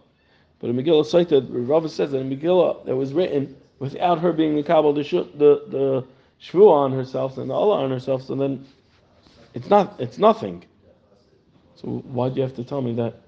But 0.60 0.70
in 0.70 0.76
Megillah 0.76 1.06
Saita, 1.06 1.46
Rava 1.50 1.88
says 1.88 2.12
that 2.12 2.18
in 2.18 2.30
Megillah 2.30 2.86
that 2.86 2.96
was 2.96 3.14
written 3.14 3.56
without 3.80 4.20
her 4.20 4.34
being 4.34 4.56
the 4.56 4.64
Kabbalah 4.64 4.94
the 4.94 5.04
the 5.36 5.64
the 5.68 6.06
Shvua 6.42 6.72
on 6.72 6.92
herself 6.94 7.38
and 7.38 7.50
the 7.50 7.54
Allah 7.54 7.84
on 7.84 7.92
herself, 7.92 8.24
so 8.24 8.36
then 8.36 8.66
it's 9.54 9.70
not 9.70 10.00
it's 10.00 10.18
nothing. 10.18 10.64
So 11.76 11.88
why 12.06 12.30
do 12.30 12.36
you 12.36 12.42
have 12.42 12.56
to 12.56 12.64
tell 12.64 12.82
me 12.82 12.94
that? 12.96 13.22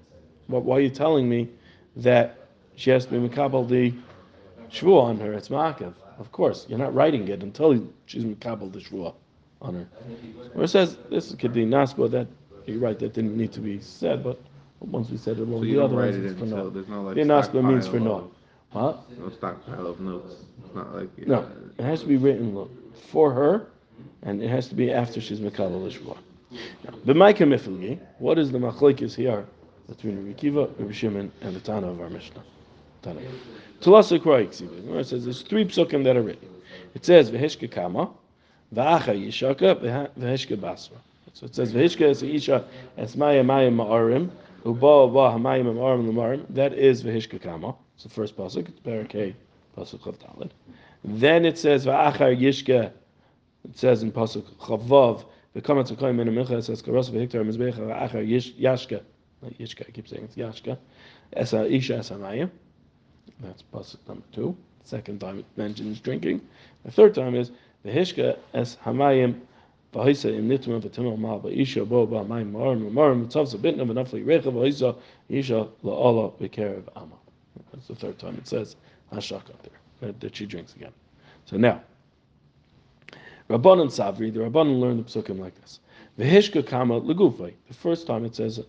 Why 0.48 0.76
are 0.76 0.80
you 0.80 0.90
telling 0.90 1.28
me 1.28 1.48
that 1.96 2.36
she 2.76 2.90
has 2.90 3.06
to 3.06 3.12
be 3.12 3.28
Makabal 3.28 3.68
the 3.68 3.94
Shvua 4.70 5.02
on 5.04 5.20
her? 5.20 5.32
It's 5.32 5.48
Ma'akev. 5.48 5.94
Of 6.18 6.32
course, 6.32 6.66
you're 6.68 6.78
not 6.78 6.94
writing 6.94 7.28
it 7.28 7.42
until 7.42 7.86
she's 8.06 8.24
Makabal 8.24 8.72
the 8.72 8.80
Shvua 8.80 9.14
on 9.62 9.74
her. 9.74 9.88
Where 10.52 10.64
it 10.64 10.68
says 10.68 10.96
this 11.10 11.34
could 11.34 11.52
be 11.52 11.64
nasba 11.64 12.10
that 12.10 12.28
you're 12.66 12.78
right 12.78 12.98
that 12.98 13.14
didn't 13.14 13.36
need 13.36 13.52
to 13.52 13.60
be 13.60 13.80
said, 13.80 14.22
but 14.24 14.40
once 14.80 15.10
we 15.10 15.16
said 15.16 15.38
it, 15.38 15.46
well, 15.46 15.60
So 15.60 15.64
the 15.64 15.82
other 15.82 15.96
ones 15.96 16.16
it 16.16 16.24
is 16.24 16.38
for 16.38 16.44
in, 16.44 16.50
no. 17.28 17.38
like 17.38 17.54
means 17.54 17.86
for 17.86 18.00
no. 18.00 18.30
What? 18.72 19.18
No 19.18 19.30
stockpile 19.30 19.86
of 19.86 20.00
notes. 20.00 20.34
It's 20.64 20.74
not 20.74 20.94
like 20.94 21.08
uh, 21.18 21.24
No, 21.26 21.48
it 21.78 21.84
has 21.84 22.00
to 22.00 22.06
be 22.06 22.16
written 22.16 22.54
look, 22.54 22.70
for 23.10 23.32
her, 23.32 23.68
and 24.22 24.42
it 24.42 24.48
has 24.48 24.68
to 24.68 24.74
be 24.74 24.90
after 24.92 25.20
she's 25.20 25.40
Mekala 25.40 25.80
Lishwa. 25.80 26.16
B'maika 27.06 27.46
mifilgi, 27.46 28.00
what 28.18 28.38
is 28.38 28.50
the 28.50 28.58
machlekes 28.58 29.14
here 29.14 29.46
between 29.88 30.16
Rabbi 30.16 30.32
Kiva, 30.32 30.68
Rabbi 30.78 30.92
Shimon, 30.92 31.30
and 31.40 31.54
the 31.54 31.60
Tana 31.60 31.88
of 31.88 32.00
our 32.00 32.10
Mishnah? 32.10 32.42
Tana. 33.02 33.20
Tulasa 33.80 34.18
it 34.44 35.04
says 35.06 35.24
there's 35.24 35.42
three 35.42 35.64
psukim 35.64 36.04
that 36.04 36.16
are 36.16 36.22
written. 36.22 36.48
It 36.94 37.04
says 37.04 37.30
v'heshke 37.30 37.70
kama, 37.70 38.10
v'acha 38.74 39.14
yishaka, 39.14 40.08
v'heshke 40.18 40.60
basra. 40.60 40.96
So 41.32 41.46
it 41.46 41.54
says 41.54 41.72
v'heshke 41.72 42.10
es 42.10 42.22
isha 42.22 42.64
es 42.96 43.16
maya 43.16 43.42
maya 43.42 43.70
ma'arim, 43.70 44.30
uba 44.64 45.04
uba 45.06 45.30
hamayim 45.30 45.66
ma'arim 45.74 46.08
l'marim. 46.08 46.46
That 46.50 46.74
is 46.74 47.02
v'heshke 47.02 47.40
kama. 47.40 47.74
It's 47.94 48.04
the 48.04 48.10
first 48.10 48.36
pasuk. 48.36 48.68
It's 48.68 48.80
pasuk 49.76 50.00
chav 50.00 50.16
talid. 50.16 50.50
Then 51.04 51.44
it 51.44 51.58
says 51.58 51.86
v'achar 51.86 52.38
yishke. 52.38 52.92
It 53.64 53.78
says 53.78 54.02
in 54.02 54.12
pasuk 54.12 54.44
chavav 54.56 55.24
v'kamat 55.56 55.94
zakoyim 55.94 56.16
min 56.16 56.28
mincha. 56.28 56.58
It 56.58 56.64
says 56.64 56.82
karos 56.82 57.10
v'hiktar 57.10 57.44
mizbecha 57.44 57.78
v'achar 57.78 58.24
yashka. 58.58 59.02
Not 59.42 59.58
yishka. 59.58 59.88
I 59.88 59.90
keep 59.90 60.08
saying 60.08 60.24
it's 60.24 60.36
yashka. 60.36 60.78
Esa 61.32 61.66
isha 61.66 61.96
es 61.96 62.10
hamayim. 62.10 62.50
That's 63.40 63.62
pasuk 63.72 64.06
number 64.06 64.24
two. 64.32 64.56
Second 64.84 65.20
time 65.20 65.38
it 65.38 65.46
mentions 65.56 65.98
drinking. 65.98 66.42
The 66.84 66.90
third 66.92 67.14
time 67.14 67.34
is 67.34 67.50
the 67.84 68.36
es 68.54 68.76
hamayim 68.84 69.40
v'haisa 69.92 70.34
im 70.34 70.48
nitma 70.48 70.80
v'timel 70.80 71.18
ma 71.18 71.38
v'isha 71.38 71.86
bo 71.86 72.06
ba'amayim 72.06 72.50
marim 72.50 72.90
marim 72.90 73.26
tzavsa 73.26 73.58
bitna 73.58 73.84
v'nafli 73.84 74.26
recha 74.26 74.50
v'haisa 74.50 74.96
isha 75.28 75.68
la'ala 75.84 76.32
v'kerev 76.38 76.84
ama. 76.96 77.16
That's 77.72 77.86
the 77.86 77.94
third 77.94 78.18
time 78.18 78.36
it 78.36 78.48
says 78.48 78.76
hashak 79.12 79.50
up 79.50 79.62
there 80.00 80.12
that, 80.12 80.34
she 80.34 80.46
drinks 80.46 80.74
again. 80.74 80.92
So 81.44 81.56
now, 81.56 81.82
Rabbanan 83.50 83.88
Savri, 83.88 84.32
the 84.32 84.40
Rabbanan 84.40 84.80
learned 84.80 85.04
the 85.04 85.22
psukim 85.22 85.38
like 85.38 85.54
this. 85.60 85.80
V'hishka 86.18 86.66
kama 86.66 87.00
legufay. 87.00 87.52
The 87.68 87.74
first 87.74 88.06
time 88.06 88.24
it 88.24 88.34
says 88.34 88.60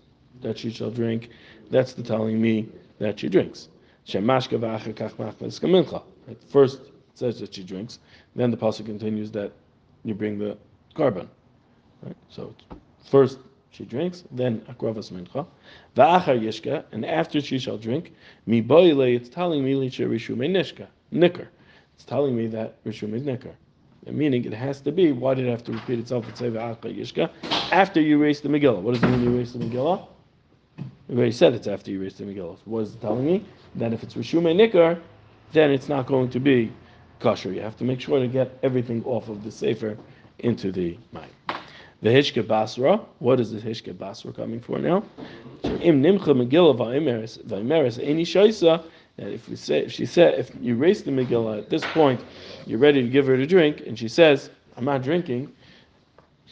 that 0.42 0.58
she 0.58 0.70
shall 0.70 0.92
drink, 0.92 1.30
that's 1.72 1.94
the 1.94 2.04
telling 2.04 2.42
me 2.42 2.68
that 3.00 3.20
she 3.20 3.30
drinks. 3.30 3.70
Shemashka 4.08 4.60
v'acher 4.60 4.94
kach 4.94 5.14
machmas 5.14 5.60
kamincha. 5.60 6.04
First 6.50 6.82
says 7.16 7.40
that 7.40 7.54
she 7.54 7.64
drinks, 7.64 8.00
then 8.36 8.52
the 8.52 8.58
pasuk 8.58 8.86
continues 8.86 9.32
that 9.32 9.52
you 10.04 10.14
bring 10.14 10.38
the 10.38 10.58
korban. 10.96 11.28
Right? 12.04 12.16
So 12.30 12.54
first 13.10 13.40
she 13.72 13.86
drinks, 13.86 14.24
then 14.32 14.62
akravas 14.70 15.12
mincha, 15.12 15.46
v'achar 15.96 16.40
yishka, 16.40 16.84
and 16.92 17.06
after 17.06 17.42
she 17.42 17.58
shall 17.60 17.78
drink, 17.78 18.14
mi 18.46 18.62
boile, 18.62 19.02
it's 19.02 19.30
telling 19.30 19.64
me 19.64 19.74
licha 19.74 20.08
rishume 20.08 20.50
nishka, 20.50 20.88
nicker. 21.12 21.50
It's 21.96 22.06
telling 22.06 22.36
me 22.36 22.48
that 22.48 22.84
rishum 22.84 23.14
is 23.14 23.24
nicker. 23.24 23.56
Meaning 24.06 24.46
it 24.46 24.54
has 24.54 24.82
to 24.82 24.92
be, 24.92 25.12
why 25.12 25.34
did 25.34 25.48
it 25.48 25.50
have 25.50 25.64
to 25.64 25.72
repeat 25.72 25.98
itself 25.98 26.28
and 26.28 26.38
say 26.38 26.50
v'achar 26.50 26.96
yishka? 26.96 27.30
After 27.72 28.00
you 28.00 28.18
erase 28.22 28.42
the 28.42 28.50
Megillah. 28.50 28.82
What 28.82 28.94
does 28.94 29.04
it 29.04 29.08
mean 29.08 29.24
you 29.24 29.36
erase 29.36 29.54
the 29.54 29.60
Megillah? 29.60 30.08
We 31.08 31.16
already 31.16 31.32
said 31.32 31.54
it's 31.54 31.68
after 31.68 31.90
you 31.90 32.02
erase 32.02 32.16
the 32.16 32.26
Megillah. 32.26 32.58
What 32.66 32.82
is 32.82 32.94
it 32.94 33.02
telling 33.02 33.26
me? 33.26 33.44
That 33.76 33.92
if 33.94 34.04
it's 34.04 34.14
rishume 34.14 34.56
nicker, 34.56 35.02
then 35.52 35.72
it's 35.72 35.90
not 35.90 36.06
going 36.06 36.30
to 36.30 36.40
be 36.40 36.72
kosher. 37.20 37.52
You 37.52 37.62
have 37.62 37.78
to 37.78 37.84
make 37.84 38.02
sure 38.02 38.20
to 38.20 38.28
get 38.28 38.58
everything 38.64 39.04
off 39.06 39.30
of 39.30 39.44
the 39.44 39.52
sefer 39.52 39.98
into 40.40 40.72
the 40.72 40.98
mind. 41.12 41.32
The 42.02 42.10
Hishke 42.10 42.46
Basra, 42.46 43.00
what 43.20 43.40
is 43.40 43.52
the 43.52 43.60
Hishke 43.60 43.98
Basra 43.98 44.32
coming 44.32 44.60
for 44.60 44.78
now? 44.78 45.04
Im 45.64 46.04
nimcha 46.04 46.36
Megillah 46.36 46.78
va'imeres 46.78 47.98
eni 47.98 48.22
shaisa. 48.22 48.84
That 49.18 49.32
if 49.32 49.48
we 49.48 49.56
say, 49.56 49.86
if 49.86 49.94
she 49.94 50.06
said, 50.06 50.38
if 50.38 50.52
you 50.60 50.76
raise 50.76 51.02
the 51.04 51.12
Megillah 51.12 51.60
at 51.60 51.70
this 51.70 51.86
point, 51.86 52.22
you're 52.66 52.80
ready 52.80 53.02
to 53.02 53.08
give 53.08 53.26
her 53.28 53.38
to 53.38 53.48
drink, 53.48 53.82
and 53.88 53.98
she 53.98 54.10
says, 54.10 54.50
"I'm 54.76 54.84
not 54.84 55.04
drinking," 55.04 55.54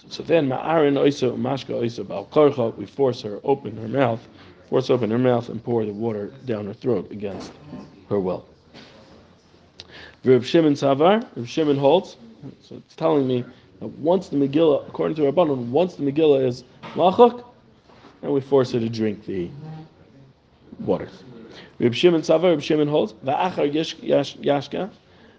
so 0.08 0.24
then 0.24 0.48
ma'arin 0.48 0.96
oisa 0.96 1.38
mashka 1.38 1.76
oisa 1.76 2.08
bal 2.08 2.26
karcha, 2.32 2.74
we 2.78 2.86
force 2.86 3.22
her 3.22 3.42
open 3.44 3.76
her 3.76 3.90
mouth, 3.90 4.26
force 4.70 4.90
open 4.90 5.12
her 5.12 5.18
mouth, 5.18 5.50
and 5.50 5.62
pour 5.62 5.84
the 5.86 5.92
water 5.92 6.32
down 6.46 6.66
her 6.68 6.74
throat 6.74 7.12
against 7.12 7.52
her 8.08 8.20
will. 8.20 8.46
Reb 10.26 10.44
Shimon 10.44 10.74
Savar, 10.74 11.26
Reb 11.36 11.48
Shimon 11.48 11.78
holds. 11.78 12.18
So 12.62 12.76
it's 12.76 12.96
telling 12.96 13.28
me 13.28 13.44
that 13.80 13.88
once 13.88 14.30
the 14.30 14.38
Megillah, 14.38 14.88
according 14.88 15.16
to 15.18 15.24
Rabbanon, 15.24 15.70
once 15.70 15.96
the 15.96 16.04
Megillah 16.04 16.46
is 16.48 16.64
lachak, 16.96 17.44
then 18.22 18.32
we 18.32 18.40
force 18.40 18.72
her 18.72 18.80
to 18.80 18.90
drink 18.90 19.26
the 19.26 19.50
waters. 20.80 21.24
Reb 21.80 21.94
Shimon 21.94 22.22
Savar, 22.22 22.52
Reb 22.52 22.62
Shimon 22.62 22.88
holds. 22.88 23.14
Va'achar 23.26 23.72
yashka, 23.72 24.90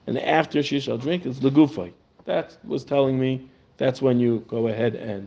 and 0.06 0.18
after 0.18 0.62
she 0.62 0.80
shall 0.80 0.98
drink, 0.98 1.24
it's 1.24 1.38
legufay. 1.38 1.92
That 2.26 2.56
was 2.64 2.84
telling 2.84 3.18
me 3.18 3.48
that's 3.78 4.02
when 4.02 4.18
you 4.20 4.44
go 4.48 4.68
ahead 4.68 4.94
and 4.94 5.26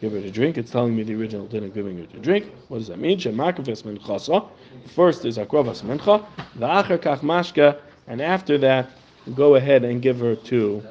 give 0.00 0.12
her 0.12 0.20
to 0.20 0.30
drink. 0.30 0.58
It's 0.58 0.70
telling 0.70 0.96
me 0.96 1.02
the 1.04 1.14
original 1.14 1.46
didn't 1.46 1.74
giving 1.74 1.98
her 1.98 2.06
to 2.06 2.18
drink. 2.18 2.52
What 2.68 2.78
does 2.78 2.88
that 2.88 2.98
mean? 2.98 3.18
Shemakavas 3.18 3.82
minchasa. 3.82 4.48
First 4.94 5.24
is 5.24 5.38
akrovas 5.38 5.82
mincha. 5.82 6.24
Va'achar 6.58 6.98
kach 6.98 7.20
mashka, 7.20 7.80
and 8.08 8.20
after 8.20 8.58
that, 8.58 8.90
go 9.34 9.54
ahead 9.54 9.84
and 9.84 10.02
give 10.02 10.18
her 10.18 10.34
to 10.34 10.82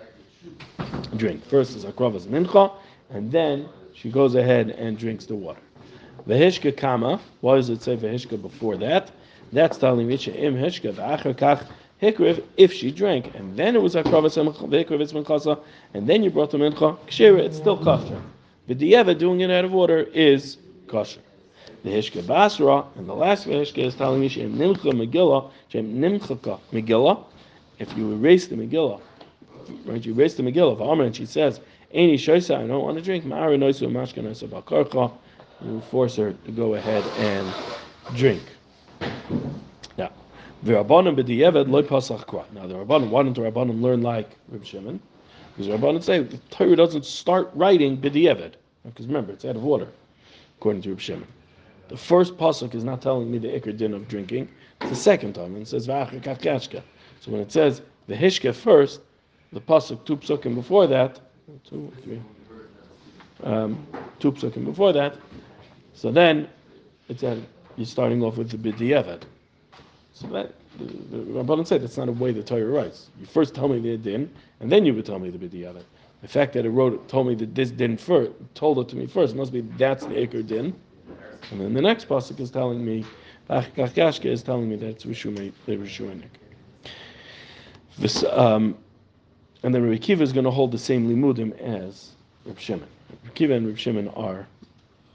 drink. 1.15 1.43
First 1.45 1.75
is 1.75 1.83
akrovas 1.83 2.27
mincha, 2.27 2.71
and 3.09 3.31
then 3.31 3.67
she 3.93 4.09
goes 4.09 4.35
ahead 4.35 4.69
and 4.69 4.97
drinks 4.97 5.25
the 5.25 5.35
water. 5.35 5.59
Vehishka 6.27 6.71
kama. 6.71 7.19
Why 7.41 7.55
does 7.55 7.69
it 7.69 7.81
say 7.81 7.95
vehishka 7.95 8.37
before 8.37 8.77
that? 8.77 9.11
That's 9.51 9.77
telling 9.77 10.07
me 10.07 10.13
im 10.13 10.55
hishka 10.55 10.93
v'achar 10.93 11.35
kach 11.35 11.65
hikriv 12.01 12.43
if 12.57 12.73
she 12.73 12.91
drank, 12.91 13.33
and 13.33 13.57
then 13.57 13.75
it 13.75 13.81
was 13.81 13.95
akrava 13.95 14.29
v'hikriv 14.29 15.01
it's 15.01 15.13
minchasa, 15.13 15.59
and 15.93 16.07
then 16.07 16.23
you 16.23 16.29
brought 16.29 16.51
the 16.51 16.57
mincha 16.57 16.97
kshira. 17.07 17.39
It's 17.39 17.57
still 17.57 17.77
kosher. 17.77 18.21
V'dieva 18.69 19.17
doing 19.17 19.41
it 19.41 19.49
out 19.49 19.65
of 19.65 19.71
water 19.71 20.01
is 20.13 20.57
kosher. 20.87 21.21
The 21.83 21.91
hishka 21.91 22.25
basra, 22.25 22.85
and 22.95 23.07
the 23.07 23.13
last 23.13 23.45
hishka 23.45 23.83
is 23.83 23.95
telling 23.95 24.19
me 24.19 24.27
shem 24.27 24.57
nimcha 24.57 24.91
megillah, 24.93 25.51
shem 25.69 25.99
nimchaka 25.99 26.59
megillah. 26.73 27.23
If 27.79 27.95
you 27.95 28.11
erase 28.13 28.47
the 28.47 28.55
megillah, 28.55 28.99
right? 29.85 30.05
You 30.05 30.13
erase 30.13 30.33
the 30.35 30.43
megillah 30.43 30.81
Amr, 30.81 31.03
and 31.05 31.15
she 31.15 31.25
says, 31.25 31.61
"Any 31.91 32.17
shoysa, 32.17 32.57
I 32.57 32.67
don't 32.67 32.83
want 32.83 32.97
to 32.97 33.03
drink." 33.03 33.25
Ma'ara 33.25 33.57
noisu 33.57 33.89
mashka 33.91 34.23
noisu 34.23 34.47
bakarcha. 34.49 35.11
You 35.61 35.81
force 35.81 36.15
her 36.17 36.33
to 36.33 36.51
go 36.51 36.75
ahead 36.75 37.03
and 37.17 37.57
drink. 38.15 38.43
Now, 39.97 40.11
the 40.63 40.73
rabbanim 40.73 41.15
b'di'evad 41.15 41.69
loy 41.69 41.83
pasach 41.83 42.25
kwa. 42.25 42.45
Now, 42.53 42.67
the 42.67 42.75
rabbanim, 42.75 43.09
why 43.09 43.23
don't 43.23 43.33
the 43.33 43.41
rabbanim 43.41 43.81
learn 43.81 44.01
like 44.01 44.29
Reb 44.49 44.65
Shimon? 44.65 44.99
Because 45.55 45.67
the 45.67 45.77
rabbanim 45.77 46.03
say 46.03 46.19
the 46.19 46.37
Torah 46.49 46.75
doesn't 46.75 47.05
start 47.05 47.49
writing 47.53 47.97
b'di'evad. 47.97 48.53
Because 48.85 49.07
remember, 49.07 49.33
it's 49.33 49.45
out 49.45 49.55
of 49.55 49.63
water, 49.63 49.87
according 50.57 50.81
to 50.83 50.89
Reb 50.89 50.99
Shimon. 50.99 51.27
The 51.89 51.97
first 51.97 52.37
pasuk 52.37 52.75
is 52.75 52.83
not 52.83 53.01
telling 53.01 53.31
me 53.31 53.37
the 53.37 53.47
ikr 53.47 53.75
din 53.77 53.93
of 53.93 54.07
drinking. 54.07 54.49
It's 54.81 54.89
the 54.89 54.95
second 54.95 55.33
time, 55.33 55.53
and 55.55 55.61
it 55.61 55.67
says 55.67 55.87
v'achar 55.87 56.21
kachkashka. 56.21 56.81
So 57.21 57.31
when 57.31 57.41
it 57.41 57.51
says 57.51 57.81
the 58.07 58.15
hishka 58.15 58.53
first, 58.53 59.01
the 59.53 59.61
pasuk 59.61 60.05
two 60.05 60.17
psukim 60.17 60.55
before 60.55 60.87
that, 60.87 61.19
two, 61.63 61.91
three, 62.03 62.21
um, 63.43 63.87
two 64.19 64.31
psukim 64.33 64.65
before 64.65 64.91
that, 64.93 65.15
so 65.93 66.11
then 66.11 66.49
it's 67.09 67.23
a, 67.23 67.41
you're 67.77 67.85
starting 67.85 68.21
off 68.23 68.37
with 68.37 68.49
the 68.49 68.57
b'di'evad. 68.57 69.23
So 70.13 70.27
that 70.27 70.53
the, 70.77 70.85
the 70.85 71.17
Rabbanan 71.23 71.65
said 71.65 71.81
that's 71.81 71.97
not 71.97 72.09
a 72.09 72.11
way 72.11 72.31
the 72.31 72.43
Torah 72.43 72.65
writes. 72.65 73.09
You 73.19 73.25
first 73.25 73.55
tell 73.55 73.67
me 73.67 73.79
the 73.79 73.97
din, 73.97 74.29
and 74.59 74.71
then 74.71 74.85
you 74.85 74.93
would 74.93 75.05
tell 75.05 75.19
me 75.19 75.29
the 75.29 75.37
b'di'evad. 75.37 75.83
The 76.21 76.27
fact 76.27 76.53
that 76.53 76.65
it 76.65 76.69
wrote 76.69 76.93
it, 76.93 77.07
told 77.07 77.27
me 77.27 77.35
that 77.35 77.55
this 77.55 77.71
din 77.71 77.95
first, 77.95 78.31
told 78.55 78.79
it 78.79 78.89
to 78.89 78.95
me 78.95 79.05
first, 79.05 79.35
must 79.35 79.53
be 79.53 79.61
that's 79.61 80.05
the 80.05 80.15
Aker 80.15 80.45
din. 80.45 80.75
And 81.51 81.61
then 81.61 81.73
the 81.73 81.81
next 81.81 82.07
pasuk 82.07 82.39
is 82.39 82.51
telling 82.51 82.83
me, 82.83 83.05
Kachkashka 83.49 84.25
is 84.25 84.43
telling 84.43 84.69
me 84.69 84.75
that 84.77 84.87
it's 84.87 85.05
Rishumenik. 85.05 85.53
This, 87.97 88.23
um, 88.23 88.77
and 89.63 89.73
then 89.73 89.83
Rabbi 89.83 89.97
Kiva 89.97 90.23
is 90.23 90.33
going 90.33 90.45
to 90.45 90.51
hold 90.51 90.71
the 90.71 90.77
same 90.77 91.09
limudim 91.09 91.57
as 91.59 92.11
Rabbi 92.45 92.59
Shimon. 92.59 92.87
Rabbi 93.09 93.33
Kiva 93.33 93.53
and 93.53 93.65
Rabbi 93.65 93.77
Shimon 93.77 94.09
are, 94.09 94.45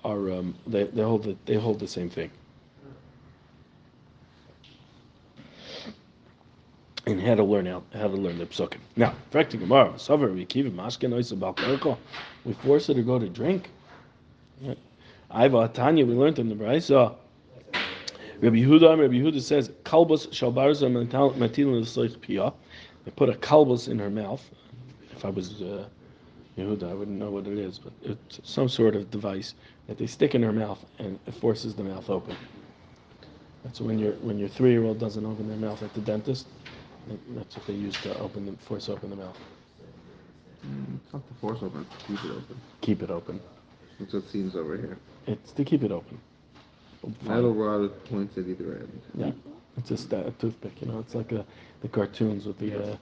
are 0.05 0.33
um, 0.33 0.55
they, 0.67 0.85
they 0.85 1.03
hold 1.03 1.25
the, 1.25 1.37
they 1.45 1.57
hold 1.57 1.79
the 1.79 1.89
same 1.89 2.09
thing. 2.11 2.31
And 7.07 7.21
how 7.21 7.35
to 7.35 7.43
learn 7.45 7.67
out 7.67 7.85
how 7.93 8.09
to 8.09 8.17
learn 8.17 8.39
the 8.39 8.47
psukim. 8.47 8.79
Now, 8.97 9.15
correcting 9.33 9.61
Gemara. 9.61 9.93
We 12.45 12.53
force 12.55 12.87
her 12.87 12.95
to 12.95 13.03
go 13.03 13.19
to 13.19 13.29
drink. 13.29 13.71
Iva 15.35 15.69
Tanya, 15.75 16.07
we 16.07 16.15
learned 16.15 16.39
in 16.39 16.49
the 16.49 16.57
Brayso. 16.57 17.17
Rabbi 18.41 18.57
Yehuda, 18.59 18.99
Rabbi 18.99 19.15
Yehuda 19.15 19.43
says, 19.43 19.71
"Kalbus 19.85 20.29
shalbarza 20.29 20.91
matilin 21.37 21.85
piyah." 22.19 22.55
They 23.05 23.13
put 23.13 23.31
a 23.31 23.35
kalbus 23.35 23.89
in 23.89 23.99
her 23.99 24.11
mouth. 24.11 24.49
If 25.13 25.25
I 25.25 25.31
was 25.31 25.63
uh, 25.63 25.89
Yehuda, 26.59 26.91
I 26.91 26.95
wouldn't 26.95 27.19
know 27.19 27.31
what 27.31 27.47
it 27.49 27.59
is, 27.59 27.79
but 27.81 27.93
it's 28.03 28.41
some 28.45 28.69
sort 28.69 28.97
of 28.97 29.11
device 29.11 29.55
that 29.89 29.99
they 29.99 30.07
stick 30.07 30.35
in 30.35 30.43
her 30.43 30.53
mouth 30.53 30.85
and 30.99 31.19
it 31.27 31.35
forces 31.35 31.75
the 31.75 31.85
mouth 31.85 32.11
open. 32.11 32.39
That's 33.65 33.81
when 33.81 33.99
your 33.99 34.15
when 34.15 34.39
your 34.39 34.49
three 34.49 34.73
year 34.73 34.85
old 34.85 35.01
doesn't 35.01 35.27
open 35.27 35.49
their 35.49 35.59
mouth 35.59 35.83
at 35.83 35.95
the 35.95 36.01
dentist. 36.01 36.49
That's 37.31 37.57
what 37.57 37.67
they 37.67 37.75
use 37.75 37.99
to 38.01 38.17
open 38.19 38.47
the 38.47 38.53
force 38.59 38.89
open 38.89 39.11
the 39.11 39.17
mouth. 39.17 39.39
Mm, 40.67 41.01
It's 41.05 41.13
not 41.13 41.29
the 41.29 41.35
force 41.35 41.63
open, 41.63 41.87
keep 42.07 42.25
it 42.25 42.31
open. 42.33 42.61
Keep 42.83 43.03
it 43.03 43.11
open. 43.11 43.41
That's 44.01 44.15
what 44.15 44.25
it 44.25 44.31
seems 44.31 44.57
over 44.57 44.77
here. 44.77 44.99
It's 45.27 45.53
to 45.53 45.65
keep 45.65 45.83
it 45.83 45.93
open. 45.93 46.21
Metal 47.23 47.53
rod 47.53 47.91
points 48.07 48.39
at 48.39 48.47
either 48.47 48.75
end. 48.75 49.03
Yeah, 49.15 49.31
it's 49.77 49.89
just 49.89 50.11
that 50.11 50.27
a 50.27 50.31
toothpick. 50.33 50.81
You 50.81 50.89
know, 50.89 50.99
it's 51.01 51.15
like 51.15 51.33
a, 51.33 51.45
the 51.81 51.89
cartoons 51.89 52.47
with 52.47 52.59
the 52.59 52.93
uh, 52.93 52.97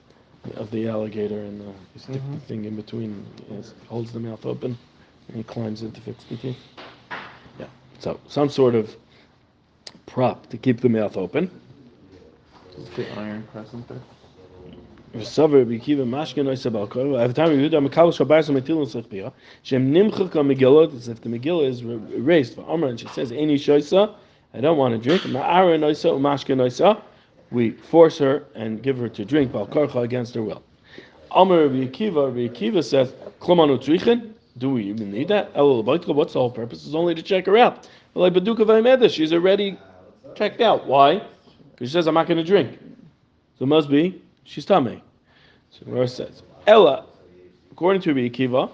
of 0.55 0.71
the 0.71 0.87
alligator 0.87 1.39
and 1.39 1.61
uh, 1.61 1.71
you 1.93 1.99
stick 2.01 2.21
the 2.31 2.39
thing 2.47 2.65
in 2.65 2.75
between, 2.75 3.25
it 3.51 3.73
holds 3.87 4.11
the 4.11 4.19
mouth 4.19 4.45
open, 4.45 4.77
and 5.27 5.37
he 5.37 5.43
climbs 5.43 5.83
in 5.83 5.91
to 5.91 6.01
fix 6.01 6.23
the 6.25 6.37
teeth. 6.37 6.57
Yeah, 7.59 7.67
so 7.99 8.19
some 8.27 8.49
sort 8.49 8.73
of 8.73 8.95
prop 10.07 10.49
to 10.49 10.57
keep 10.57 10.81
the 10.81 10.89
mouth 10.89 11.15
open. 11.15 11.51
Does 12.75 12.87
it 12.87 12.95
say 12.95 13.11
iron 13.11 13.47
crescent 13.51 13.87
there? 13.87 14.01
וסובר 15.14 15.64
בקיבה 15.68 16.04
משכן 16.04 16.46
לא 16.46 16.52
יסבל 16.52 16.86
קורא, 16.86 17.24
אבל 17.24 17.30
time 17.30 17.50
יהודה 17.50 17.80
מקבל 17.80 18.12
שבר 18.12 18.40
some 18.40 18.56
metilin 18.56 18.86
sechpia, 18.86 19.30
shem 19.62 19.92
nimchach 19.92 20.34
megillot, 20.34 20.94
as 20.94 21.08
if 21.08 21.20
the 21.22 21.28
Megillah 21.28 21.68
is 21.68 21.82
erased 22.14 22.54
for 22.54 22.62
Amr, 22.68 22.88
and 22.88 23.00
she 23.00 23.08
says, 23.08 23.32
Any 23.32 23.56
shoisa, 23.56 24.14
I 24.54 24.60
don't 24.60 24.76
want 24.76 24.92
to 24.94 25.08
drink, 25.08 25.22
ma'ara 25.22 25.78
noisa, 25.78 26.10
umashka 26.10 26.54
noisa, 26.54 27.00
we 27.50 27.70
force 27.70 28.18
her 28.18 28.44
and 28.54 28.82
give 28.82 28.98
her 28.98 29.08
to 29.08 29.24
drink, 29.24 29.52
bal 29.52 29.66
karcha 29.66 30.02
against 30.02 30.34
her 30.34 30.42
will. 30.42 30.62
Amr 31.30 31.62
Rabbi 31.62 31.86
Akiva, 31.86 32.26
Rabbi 32.26 32.48
Akiva 32.48 32.84
says, 32.84 33.12
Klomanu 33.40 33.78
trichin, 33.78 34.32
do 34.58 34.70
we 34.70 34.84
even 34.84 35.12
need 35.12 35.28
that? 35.28 35.52
Elul 35.54 35.84
baitka, 35.84 36.14
what's 36.14 36.32
the 36.32 36.40
whole 36.40 36.50
purpose? 36.50 36.84
It's 36.86 36.94
only 36.94 37.14
to 37.14 37.22
check 37.22 37.46
her 37.46 37.56
out. 37.56 37.88
Well, 38.14 38.22
like 38.22 38.32
Baduka 38.32 38.64
Vaimeda, 38.64 39.10
she's 39.10 39.32
already 39.32 39.78
checked 40.34 40.60
out. 40.60 40.86
Why? 40.86 41.22
Because 41.72 41.88
she 41.88 41.92
says, 41.92 42.06
I'm 42.06 42.14
not 42.14 42.26
going 42.26 42.38
to 42.38 42.44
drink. 42.44 42.78
So 43.58 43.64
it 43.64 43.68
must 43.68 43.90
be, 43.90 44.22
she's 44.51 44.65
tummy. 44.65 45.01
So 45.69 45.85
verse 45.87 46.13
says, 46.13 46.43
Ella, 46.67 47.05
according 47.71 48.01
to 48.03 48.13
Rabbi 48.13 48.27
Akiva. 48.27 48.69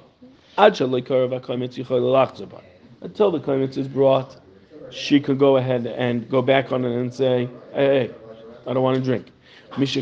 Until 0.57 0.89
the 0.89 1.01
kaimitz 3.39 3.77
is 3.77 3.87
brought, 3.87 4.37
she 4.89 5.19
could 5.19 5.37
go 5.37 5.57
ahead 5.57 5.85
and 5.85 6.27
go 6.29 6.41
back 6.41 6.71
on 6.71 6.83
it 6.83 6.99
and 6.99 7.13
say, 7.13 7.47
hey, 7.73 8.07
hey 8.07 8.09
I 8.65 8.73
don't 8.73 8.81
want 8.81 8.97
to 8.97 9.03
drink. 9.03 9.27
After 9.71 10.01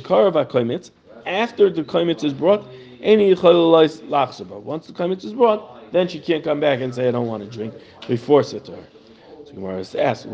the 1.70 1.84
kaimitz 1.84 2.24
is 2.24 2.34
brought, 2.34 2.66
any. 3.02 3.34
Once 3.34 3.98
the 3.98 4.94
kaimitz 4.94 5.26
is 5.26 5.34
brought, 5.34 5.92
then 5.92 6.08
she 6.08 6.20
can't 6.20 6.44
come 6.44 6.62
back 6.62 6.80
and 6.80 6.96
say, 6.96 7.10
I 7.10 7.12
don't 7.12 7.28
want 7.28 7.44
to 7.44 7.50
drink. 7.50 7.74
We 8.08 8.16
force 8.16 8.54
it 8.54 8.64
to 8.66 8.72
her. 8.72 8.84
So 9.46 9.54
Gemara 9.54 9.80
asks? 9.80 10.26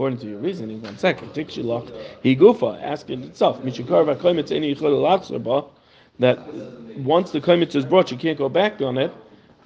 According 0.00 0.20
to 0.20 0.28
your 0.28 0.38
reasoning, 0.38 0.80
one 0.80 0.96
second. 0.96 1.34
Tikshilach 1.34 1.92
he 2.22 2.34
gufa 2.34 2.82
asking 2.82 3.22
itself. 3.22 3.62
That 3.62 3.74
once 6.96 7.32
the 7.32 7.40
kaimitz 7.42 7.74
is 7.74 7.84
brought, 7.84 8.10
you 8.10 8.16
can't 8.16 8.38
go 8.38 8.48
back 8.48 8.80
on 8.80 8.96
it. 8.96 9.12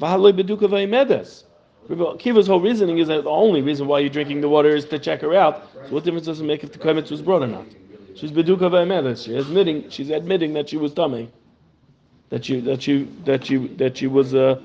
V'yimedes. 0.00 1.44
Kiva's 1.88 2.48
whole 2.48 2.60
reasoning 2.60 2.98
is 2.98 3.06
that 3.06 3.22
the 3.22 3.30
only 3.30 3.62
reason 3.62 3.86
why 3.86 4.00
you're 4.00 4.10
drinking 4.10 4.40
the 4.40 4.48
water 4.48 4.74
is 4.74 4.84
to 4.86 4.98
check 4.98 5.20
her 5.20 5.34
out. 5.34 5.68
So 5.86 5.94
what 5.94 6.02
difference 6.02 6.26
does 6.26 6.40
it 6.40 6.44
make 6.44 6.64
if 6.64 6.72
the 6.72 6.80
kaimitz 6.80 7.12
was 7.12 7.22
brought 7.22 7.42
or 7.42 7.46
not? 7.46 7.66
She's 8.16 8.32
beduka 8.32 8.68
v'yimedes. 8.68 9.26
She's 9.26 9.36
admitting. 9.36 9.88
She's 9.88 10.10
admitting 10.10 10.52
that 10.54 10.68
she 10.68 10.78
was 10.78 10.92
tummy. 10.94 11.30
That 12.30 12.48
you. 12.48 12.60
That 12.60 12.88
you. 12.88 13.06
That 13.24 13.48
you. 13.48 13.68
That 13.76 13.98
she 13.98 14.08
was. 14.08 14.34
Uh, 14.34 14.60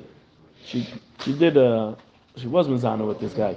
she. 0.65 0.87
She 1.23 1.37
did. 1.37 1.57
Uh, 1.57 1.93
she 2.37 2.47
was 2.47 2.67
mizana 2.67 3.07
with 3.07 3.19
this 3.19 3.33
guy. 3.33 3.55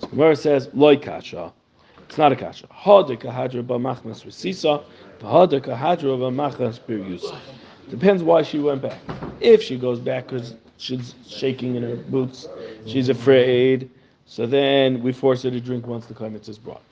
So 0.00 0.06
Gemara 0.08 0.36
says, 0.36 0.68
loy 0.74 0.96
kasha. 0.96 1.52
It's 2.08 2.18
not 2.18 2.32
a 2.32 2.36
kasha. 2.36 2.66
Hada 2.68 3.16
kahadra 3.16 3.62
b'machmas 3.62 4.24
resisa, 4.24 4.82
v'hada 5.20 5.60
kahadra 5.60 6.16
b'machmas 6.18 6.80
b'yusa. 6.80 7.36
Depends 7.90 8.22
why 8.22 8.42
she 8.42 8.58
went 8.58 8.82
back. 8.82 9.00
If 9.40 9.62
she 9.62 9.76
goes 9.78 9.98
back 9.98 10.28
because 10.28 10.54
she's 10.76 11.14
shaking 11.26 11.74
in 11.74 11.82
her 11.82 11.96
boots, 11.96 12.48
she's 12.86 13.08
afraid, 13.08 13.90
so 14.26 14.46
then 14.46 15.02
we 15.02 15.12
force 15.12 15.42
her 15.42 15.50
to 15.50 15.60
drink 15.60 15.86
once 15.86 16.06
the 16.06 16.14
koimitz 16.14 16.48
is 16.48 16.58
brought. 16.58 16.82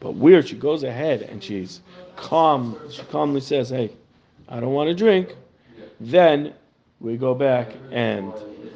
But 0.00 0.14
where 0.14 0.42
she 0.42 0.56
goes 0.56 0.82
ahead 0.84 1.22
and 1.22 1.42
she's 1.42 1.80
calm, 2.16 2.78
she 2.90 3.02
calmly 3.02 3.40
says, 3.40 3.68
hey, 3.68 3.90
I 4.48 4.60
don't 4.60 4.72
want 4.72 4.88
to 4.88 4.94
drink, 4.94 5.34
then 6.00 6.54
we 7.00 7.16
go 7.16 7.34
back 7.34 7.74
and 7.92 8.32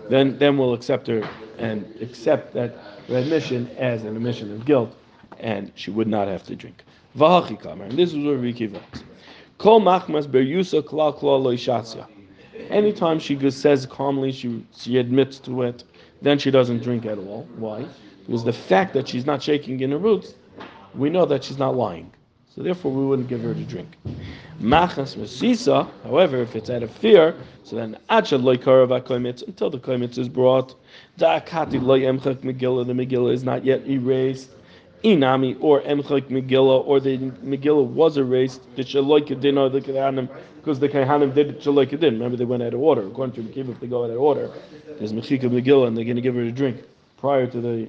then 0.08 0.38
then 0.38 0.56
we'll 0.58 0.74
accept 0.74 1.06
her 1.06 1.28
and 1.58 1.85
accept 2.00 2.52
that 2.54 2.74
admission 3.08 3.68
as 3.78 4.04
an 4.04 4.16
admission 4.16 4.52
of 4.52 4.64
guilt, 4.64 4.94
and 5.38 5.72
she 5.74 5.90
would 5.90 6.08
not 6.08 6.28
have 6.28 6.42
to 6.44 6.56
drink. 6.56 6.82
And 7.14 7.92
this 7.92 8.11
is 8.12 8.24
where 8.24 8.37
Riki 8.37 8.68
writes. 8.68 9.04
Kol 9.58 9.80
machmas 9.80 10.30
ber 10.30 10.42
yusa 10.42 10.85
kla 10.85 11.12
kla 11.12 11.38
loishatzia. 11.38 12.06
Anytime 12.70 13.18
she 13.18 13.37
just 13.37 13.61
says 13.61 13.87
calmly, 13.87 14.32
she 14.32 14.64
she 14.76 14.98
admits 14.98 15.38
to 15.40 15.62
it, 15.62 15.85
then 16.22 16.38
she 16.38 16.50
doesn't 16.50 16.82
drink 16.82 17.06
at 17.06 17.18
all. 17.18 17.46
Why? 17.56 17.87
Because 18.26 18.44
the 18.44 18.52
fact 18.52 18.94
that 18.94 19.08
she's 19.08 19.26
not 19.26 19.42
shaking 19.42 19.80
in 19.80 19.90
her 19.90 19.98
roots, 19.98 20.35
we 20.94 21.11
know 21.11 21.26
that 21.26 21.44
she's 21.44 21.58
not 21.58 21.76
lying. 21.76 22.12
So 22.55 22.62
therefore, 22.62 22.93
we 22.93 23.07
wouldn't 23.07 23.29
give 23.29 23.41
her 23.43 23.55
to 23.55 23.65
drink. 23.65 23.88
Machas 24.61 25.17
mesisa, 25.17 25.88
however, 26.05 26.43
if 26.43 26.55
it's 26.55 26.69
out 26.69 26.83
of 26.83 26.91
fear, 26.91 27.35
so 27.65 27.77
then 27.77 27.97
acha 28.11 28.43
loy 28.43 28.57
karav 28.57 28.88
koimitz 29.05 29.43
until 29.47 29.71
the 29.71 29.79
koimitz 29.79 30.19
is 30.19 30.29
brought. 30.29 30.75
Da'akati 31.19 31.81
loy 31.81 32.01
emchak 32.01 32.37
megillah, 32.41 32.87
the 32.87 32.93
megillah 32.93 33.33
is 33.33 33.43
not 33.43 33.65
yet 33.65 33.87
erased. 33.88 34.51
Inami 35.03 35.57
or 35.61 35.81
emchak 35.81 36.29
megillah, 36.29 36.87
or 36.87 37.01
the 37.01 37.17
megillah 37.17 37.87
was 37.87 38.19
erased. 38.19 38.61
The 38.77 38.83
shaloy 38.83 39.27
kedin 39.27 39.59
or 39.59 39.71
the 39.71 39.81
kehanim, 39.81 40.29
because 40.57 40.79
the 40.79 40.91
kehanim 40.91 41.35
did 41.35 41.59
shaloy 41.61 41.87
kedin. 41.87 42.12
Remember, 42.12 42.37
they 42.37 42.45
went 42.45 42.62
out 42.62 42.75
of 42.75 42.81
order. 42.81 43.07
According 43.07 43.35
to 43.37 43.51
Mekiva, 43.51 43.71
if 43.71 43.81
they 43.81 43.87
go 43.87 44.05
out 44.05 44.11
of 44.11 44.21
order, 44.21 44.51
there's 44.99 45.15
mechika 45.15 45.45
megillah, 45.45 45.88
and 45.88 45.97
they're 45.97 46.05
going 46.05 46.17
to 46.17 46.23
give 46.23 46.35
her 46.35 46.43
a 46.43 46.53
drink 46.53 46.83
prior 47.17 47.47
to 47.47 47.61
the 47.62 47.88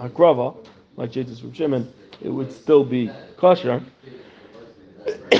hakrava, 0.00 0.56
like 0.96 1.12
Jaitis 1.12 1.40
from 1.40 1.52
Shimon, 1.52 1.92
it 2.22 2.28
would 2.28 2.52
still 2.52 2.84
be 2.84 3.10
kosher 3.36 3.82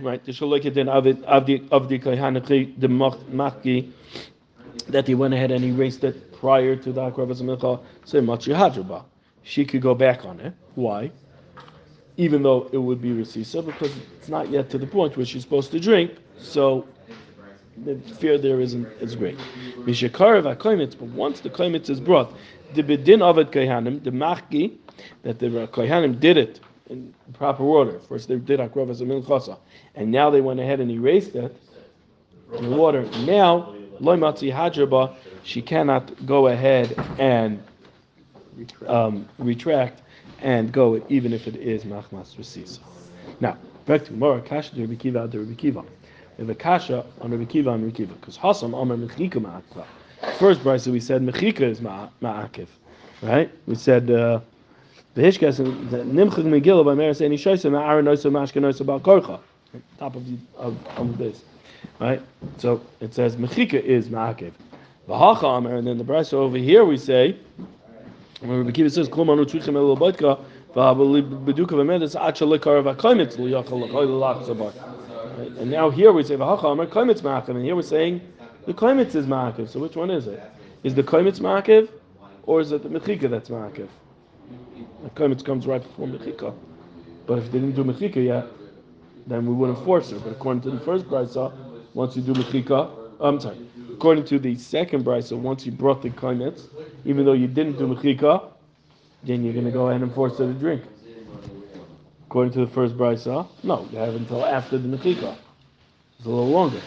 right? 0.00 0.24
The 0.24 0.32
shaloket 0.32 0.74
then 0.74 0.88
of 0.88 1.06
it 1.06 1.22
of 1.24 1.46
the 1.46 1.62
of 1.70 1.88
the 1.88 1.98
the 1.98 2.88
machki 2.88 3.90
that 4.88 5.06
he 5.06 5.14
went 5.14 5.34
ahead 5.34 5.50
and 5.50 5.64
erased 5.64 6.04
it 6.04 6.32
prior 6.32 6.76
to 6.76 6.92
the 6.92 7.00
akrabas 7.00 7.42
milcha. 7.42 7.80
Say 8.04 8.20
machi 8.20 8.52
hadraba. 8.52 9.04
She 9.42 9.64
could 9.64 9.82
go 9.82 9.94
back 9.94 10.24
on 10.24 10.40
it. 10.40 10.54
Why? 10.74 11.10
Even 12.16 12.42
though 12.42 12.68
it 12.72 12.78
would 12.78 13.00
be 13.00 13.10
resisa, 13.10 13.64
because 13.64 13.96
it's 14.18 14.28
not 14.28 14.50
yet 14.50 14.70
to 14.70 14.78
the 14.78 14.86
point 14.86 15.16
where 15.16 15.26
she's 15.26 15.42
supposed 15.42 15.70
to 15.72 15.80
drink. 15.80 16.12
So 16.38 16.86
the 17.84 17.96
fear 17.96 18.38
there 18.38 18.60
isn't 18.60 18.86
as 19.00 19.14
great. 19.16 19.38
But 19.76 19.94
once 19.94 21.40
the 21.40 21.50
koimitz 21.50 21.90
is 21.90 22.00
brought, 22.00 22.32
the 22.74 22.82
bedin 22.82 23.22
of 23.22 23.38
it 23.38 23.52
the 23.52 24.10
machki, 24.10 24.78
that 25.22 25.38
the 25.38 25.46
kohanim 25.48 26.18
did 26.20 26.36
it 26.36 26.60
in 26.88 27.14
proper 27.34 27.62
order. 27.62 27.98
First 28.00 28.28
they 28.28 28.36
did 28.36 28.60
akrov 28.60 28.90
as 28.90 29.00
a 29.00 29.04
milchasa, 29.04 29.58
and 29.94 30.10
now 30.10 30.30
they 30.30 30.40
went 30.40 30.60
ahead 30.60 30.80
and 30.80 30.90
erased 30.90 31.34
it 31.34 31.56
in 32.56 32.70
the 32.70 32.76
water. 32.76 33.04
Now 33.24 33.74
loy 34.00 34.16
matzi 34.16 34.52
hadraba, 34.52 35.14
she 35.42 35.62
cannot 35.62 36.26
go 36.26 36.48
ahead 36.48 36.94
and 37.18 37.62
um, 38.86 39.28
retract 39.38 40.02
and 40.40 40.72
go 40.72 41.04
even 41.08 41.32
if 41.32 41.46
it 41.46 41.56
is 41.56 41.84
machmas 41.84 42.36
resisa. 42.36 42.80
Now 43.40 43.56
back 43.86 44.04
to 44.06 44.12
more 44.12 44.40
kasha 44.40 44.74
to 44.74 44.80
Rabbi 44.82 44.94
Kiva 44.94 45.28
to 45.28 45.40
Rabbi 45.40 45.54
Kiva. 45.54 45.84
We 46.36 46.46
have 46.46 46.50
a 46.50 46.54
kasha 46.54 47.04
on 47.20 47.30
Rabbi 47.32 47.44
Kiva 47.44 47.70
and 47.70 47.84
Rabbi 47.84 47.96
Kiva 47.96 48.14
because 48.14 48.38
Hasam 48.38 48.80
Amar 48.80 48.96
Mechika 48.96 49.34
Ma'akva. 49.34 49.84
First 50.38 50.62
price 50.62 50.86
we 50.86 51.00
said 51.00 51.22
Mechika 51.22 51.62
is 51.62 51.80
Ma'akiv, 51.80 52.68
right? 53.22 53.50
We 53.66 53.74
said. 53.74 54.10
Uh, 54.10 54.40
the 55.18 55.24
Hishkas 55.24 55.56
the 55.90 55.98
Nimchag 55.98 56.44
Megillah 56.44 56.84
by 56.84 56.94
Meres 56.94 57.20
Eni 57.20 57.34
Shoysa 57.34 57.68
Ma'ara 57.72 58.04
Noisa 58.04 58.30
Mashka 58.30 58.62
Noisa 58.62 58.86
Bal 58.86 59.00
Korcha. 59.00 59.40
Top 59.98 60.14
of 60.14 60.24
the 60.24 60.38
of, 60.56 60.76
of 60.96 61.18
this. 61.18 61.42
Right? 61.98 62.22
So 62.58 62.80
it 63.00 63.14
says 63.14 63.34
Mechika 63.34 63.82
is 63.82 64.10
Ma'akev. 64.10 64.52
V'hacha 65.08 65.58
Amer, 65.58 65.74
and 65.74 65.88
then 65.88 65.98
the 65.98 66.04
Brisa 66.04 66.34
over 66.34 66.56
here 66.56 66.84
we 66.84 66.96
say, 66.96 67.36
when 68.38 68.58
Rabbi 68.58 68.70
Kiva 68.70 68.90
says, 68.90 69.08
Klum 69.08 69.28
Anu 69.28 69.44
Tzuchim 69.44 69.74
El 69.74 69.96
Botka, 69.96 70.40
V'habeduka 70.76 71.72
V'medes 71.72 72.14
Acha 72.14 72.46
Lekar 72.46 72.80
V'koimitz 72.84 73.38
L'yachal 73.38 73.88
L'choy 73.88 74.04
L'lach 74.04 74.46
Zabar. 74.46 74.72
And 75.58 75.68
now 75.68 75.90
here 75.90 76.12
we 76.12 76.22
say, 76.22 76.36
V'hacha 76.36 76.70
Amer, 76.70 76.86
Koimitz 76.86 77.22
Ma'akev, 77.22 77.48
and 77.48 77.64
here 77.64 77.74
we're 77.74 77.82
saying, 77.82 78.20
the 78.66 78.72
Koimitz 78.72 79.16
is 79.16 79.26
Ma'akev. 79.26 79.68
So 79.68 79.80
which 79.80 79.96
one 79.96 80.12
is 80.12 80.28
it? 80.28 80.40
Is 80.84 80.94
the 80.94 81.02
Koimitz 81.02 81.40
Ma'akev, 81.40 81.88
or 82.44 82.60
is 82.60 82.70
it 82.70 82.84
the 82.84 82.88
Mechika 82.88 83.28
that's 83.28 83.48
Ma'akev? 83.48 83.88
The 85.02 85.10
Koimitz 85.10 85.44
comes 85.44 85.66
right 85.66 85.82
before 85.82 86.06
Mechika. 86.06 86.54
But 87.26 87.38
if 87.38 87.52
they 87.52 87.60
didn't 87.60 87.76
do 87.76 87.84
Mechika 87.84 88.24
yet, 88.24 88.46
then 89.26 89.46
we 89.46 89.54
wouldn't 89.54 89.84
force 89.84 90.10
her. 90.10 90.18
But 90.18 90.32
according 90.32 90.62
to 90.62 90.70
the 90.70 90.80
first 90.80 91.06
brisa, 91.06 91.52
once 91.94 92.16
you 92.16 92.22
do 92.22 92.32
Mechika, 92.32 92.90
I'm 93.20 93.40
sorry, 93.40 93.58
according 93.92 94.24
to 94.26 94.38
the 94.38 94.56
second 94.56 95.04
brisa, 95.04 95.36
once 95.38 95.66
you 95.66 95.72
brought 95.72 96.02
the 96.02 96.10
Koimitz, 96.10 96.68
even 97.04 97.24
though 97.24 97.32
you 97.32 97.46
didn't 97.46 97.78
do 97.78 97.86
Mechika, 97.86 98.50
then 99.22 99.44
you're 99.44 99.52
going 99.52 99.66
to 99.66 99.70
go 99.70 99.88
ahead 99.88 100.02
and 100.02 100.12
force 100.14 100.38
her 100.38 100.46
to 100.46 100.52
drink. 100.52 100.82
According 102.26 102.52
to 102.54 102.60
the 102.60 102.72
first 102.72 102.96
brisa, 102.96 103.46
no, 103.62 103.88
you 103.90 103.98
have 103.98 104.14
until 104.14 104.44
after 104.44 104.78
the 104.78 104.88
Mechika. 104.96 105.36
It's 106.18 106.26
a 106.26 106.30
little 106.30 106.48
longer. 106.48 106.80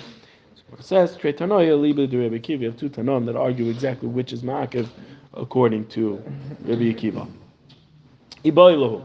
So 0.56 0.64
it 0.78 0.84
says, 0.84 1.16
Tre 1.16 1.34
Tanoia 1.34 1.80
Liba 1.80 2.08
de 2.08 2.30
Akiva. 2.30 2.60
You 2.60 2.66
have 2.68 2.78
two 2.78 2.90
Tanoim 2.90 3.26
that 3.28 3.36
argue 3.36 3.70
exactly 3.70 4.10
which 4.10 4.34
is 4.34 4.42
Ma'akiv 4.42 4.88
according 5.34 5.88
to 5.88 6.22
Rebbe 6.66 6.94
Akiva. 6.94 7.28
Iboilahu. 8.44 9.04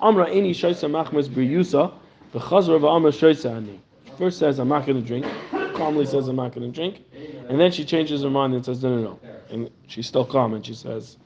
Amra 0.00 0.26
Eni 0.26 0.50
Shaisa 0.50 0.90
Machmas 0.90 1.28
Briyusa, 1.28 1.92
the 2.32 2.38
Chazra 2.38 2.76
of 2.76 2.84
Amra 2.84 3.10
Shaisa 3.10 3.56
Ani. 3.56 3.80
First 4.18 4.38
says, 4.38 4.58
I'm 4.58 4.68
not 4.68 4.86
going 4.86 5.00
to 5.00 5.06
drink. 5.06 5.26
Calmly 5.74 6.06
says, 6.06 6.28
I'm 6.28 6.36
not 6.36 6.54
going 6.54 6.70
to 6.70 6.74
drink. 6.74 7.04
And 7.48 7.60
then 7.60 7.70
she 7.72 7.84
changes 7.84 8.22
her 8.22 8.30
mind 8.30 8.54
and 8.54 8.64
says, 8.64 8.82
no, 8.82 8.96
no, 8.96 9.02
no. 9.02 9.20
And 9.50 9.70
she's 9.86 10.06
still 10.06 10.24
calm 10.24 10.54
and 10.54 10.64
she 10.64 10.74
says, 10.74 11.16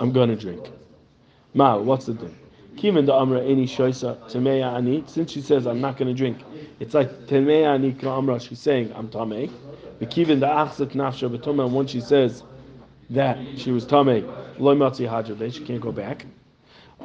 I'm 0.00 0.12
going 0.12 0.28
to 0.28 0.36
drink. 0.36 0.68
Ma, 1.54 1.76
what's 1.76 2.06
the 2.06 2.14
thing? 2.14 2.36
Kivan 2.76 3.06
the 3.06 3.14
Amra 3.14 3.40
Eni 3.40 3.64
Shaisa 3.64 4.18
Tameya 4.30 4.74
Ani. 4.74 5.04
Since 5.06 5.32
she 5.32 5.40
says, 5.40 5.66
I'm 5.66 5.80
not 5.80 5.96
going 5.96 6.08
to 6.08 6.14
drink, 6.14 6.38
it's 6.78 6.94
like 6.94 7.10
Tameya 7.26 7.74
Ani 7.74 7.92
Ka 7.92 8.18
Amra. 8.18 8.38
She's 8.38 8.60
saying, 8.60 8.92
I'm 8.94 9.08
Tameh. 9.08 9.50
The 9.98 10.06
Kivan 10.06 10.40
the 10.40 10.46
Achzak 10.46 10.92
Nafsha 10.92 11.34
Batoma. 11.34 11.70
When 11.70 11.86
she 11.86 12.00
says 12.00 12.42
that 13.10 13.38
she 13.56 13.70
was 13.70 13.86
Tameh, 13.86 14.58
Loy 14.58 14.74
Matzi 14.74 15.08
Hajabe, 15.08 15.52
she 15.52 15.64
can't 15.64 15.80
go 15.80 15.92
back. 15.92 16.26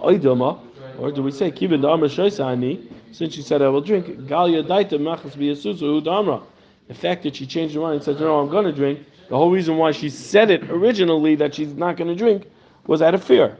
Oidoma, 0.02 0.60
or 1.00 1.12
do 1.12 1.24
we 1.24 1.32
say 1.32 1.52
Kivan 1.52 1.82
Dharma 1.82 2.08
Shoisani? 2.08 2.92
Since 3.12 3.34
she 3.34 3.42
said 3.42 3.62
I 3.62 3.68
will 3.70 3.82
drink, 3.82 4.08
Galia 4.28 4.64
Daita 4.66 5.00
Machas 5.00 5.36
Biyasusu 5.36 6.04
Dharma. 6.04 6.44
The 6.88 6.94
fact 6.94 7.24
that 7.24 7.36
she 7.36 7.46
changed 7.46 7.76
her 7.76 7.82
mind 7.82 7.96
and 7.96 8.04
said, 8.04 8.20
No, 8.20 8.40
I'm 8.40 8.50
going 8.50 8.66
to 8.66 8.72
drink, 8.72 9.00
the 9.30 9.38
whole 9.38 9.52
reason 9.52 9.78
why 9.78 9.92
she 9.92 10.10
said 10.10 10.52
it 10.52 10.70
originally 10.70 11.36
that 11.36 11.56
she's 11.56 11.74
not 11.74 11.96
going 11.96 12.10
to 12.10 12.16
drink 12.16 12.50
was 12.86 13.02
out 13.02 13.14
of 13.14 13.24
fear. 13.24 13.58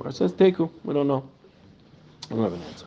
Or 0.00 0.08
it 0.08 0.14
says 0.14 0.32
Teku, 0.32 0.70
we 0.84 0.92
don't 0.92 1.08
know. 1.08 1.26
I 2.30 2.34
don't 2.34 2.42
have 2.42 2.52
an 2.52 2.62
answer. 2.62 2.86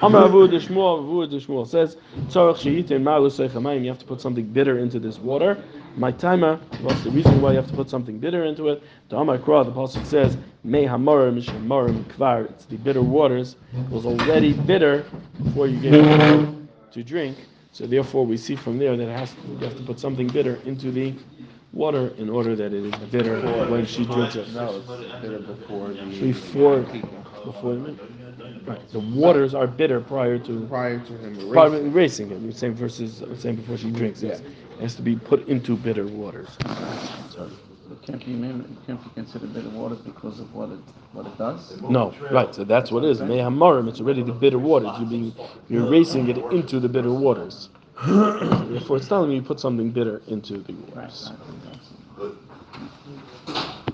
Amar 0.00 0.28
Avu 0.28 0.48
Deshmuel, 0.48 1.02
Avu 1.04 1.28
Deshmuel 1.30 1.66
says, 1.66 1.96
Tzarech 2.28 2.56
Sheyitin 2.56 3.02
Ma'alu 3.02 3.30
Seichamayim, 3.30 3.82
you 3.82 3.88
have 3.88 3.98
to 3.98 4.06
put 4.06 4.20
something 4.20 4.46
bitter 4.46 4.78
into 4.78 4.98
this 4.98 5.18
water. 5.18 5.62
My 5.96 6.10
timer, 6.10 6.56
what's 6.80 7.04
the 7.04 7.10
reason 7.10 7.40
why 7.40 7.50
you 7.50 7.56
have 7.56 7.68
to 7.68 7.74
put 7.74 7.88
something 7.88 8.18
bitter 8.18 8.44
into 8.44 8.68
it? 8.68 8.82
The 9.10 9.16
Amar 9.16 9.38
Kra, 9.38 9.64
the 9.64 9.70
Pasuk 9.70 10.04
says, 10.04 10.36
Hamarim 10.66 11.40
Shemarim 11.40 12.02
Kvar, 12.04 12.50
it's 12.50 12.64
the 12.64 12.76
bitter 12.76 13.00
waters, 13.00 13.54
was 13.90 14.04
already 14.04 14.54
bitter 14.54 15.04
before 15.44 15.68
you 15.68 15.78
gave 15.78 15.94
it 15.94 16.92
to 16.92 17.04
drink. 17.04 17.38
So 17.70 17.86
therefore 17.86 18.26
we 18.26 18.36
see 18.36 18.56
from 18.56 18.78
there 18.78 18.96
that 18.96 19.08
it 19.08 19.16
has 19.16 19.32
to, 19.34 19.40
you 19.46 19.58
have 19.58 19.76
to 19.76 19.84
put 19.84 20.00
something 20.00 20.26
bitter 20.26 20.56
into 20.64 20.90
the 20.90 21.14
water 21.72 22.08
in 22.18 22.28
order 22.28 22.56
that 22.56 22.72
it 22.72 22.84
is 22.84 22.94
bitter 23.10 23.40
when 23.68 23.86
she 23.86 24.04
drinks 24.04 24.34
it. 24.34 24.48
No, 24.50 24.76
it's 24.76 25.20
bitter 25.20 25.38
before 25.38 25.88
the. 25.88 26.04
Before, 26.20 26.80
before 27.44 27.74
the 27.76 27.96
Right. 28.66 28.88
The 28.92 29.00
waters 29.00 29.54
are 29.54 29.66
bitter 29.66 30.00
prior 30.00 30.38
to 30.38 30.66
Prior 30.66 30.98
to 30.98 31.12
him 31.18 31.50
prior 31.50 31.68
to 31.70 31.76
erasing. 31.76 32.30
erasing 32.30 32.30
it. 32.32 32.46
The 32.46 32.52
same 32.58 32.74
versus 32.74 33.22
same 33.38 33.56
before 33.56 33.76
she 33.76 33.90
drinks. 33.90 34.22
It's- 34.22 34.40
It 34.40 34.80
has 34.80 34.94
to 34.96 35.02
be 35.02 35.14
put 35.16 35.46
into 35.48 35.76
bitter 35.76 36.06
waters. 36.06 36.48
Sorry. 37.30 37.50
It 37.92 38.02
can't 38.02 38.24
be, 38.24 38.32
made- 38.32 38.60
it 38.60 38.86
can't 38.86 39.02
be 39.04 39.10
considered 39.14 39.52
bitter 39.54 39.68
water 39.68 39.94
because 39.94 40.40
of 40.40 40.52
what 40.54 40.70
it, 40.70 40.78
what 41.12 41.26
it 41.26 41.36
does. 41.38 41.80
No, 41.82 42.12
right. 42.32 42.52
So 42.54 42.64
that's 42.64 42.90
what 42.90 43.04
it 43.04 43.10
is. 43.10 43.20
Mehamarim. 43.20 43.86
It's 43.88 44.00
already 44.00 44.22
the 44.22 44.32
bitter 44.32 44.58
waters. 44.58 44.90
You're 44.98 45.08
being 45.10 45.32
you're 45.68 45.86
erasing 45.86 46.28
it 46.28 46.38
into 46.52 46.80
the 46.80 46.88
bitter 46.88 47.12
waters. 47.12 47.68
Therefore, 48.04 48.96
it's 48.96 49.06
telling 49.08 49.28
me 49.30 49.36
you 49.36 49.42
put 49.42 49.60
something 49.60 49.90
bitter 49.90 50.22
into 50.26 50.58
the 50.58 50.72
waters. 50.72 51.30
right, 51.30 51.38
that's- 53.38 53.63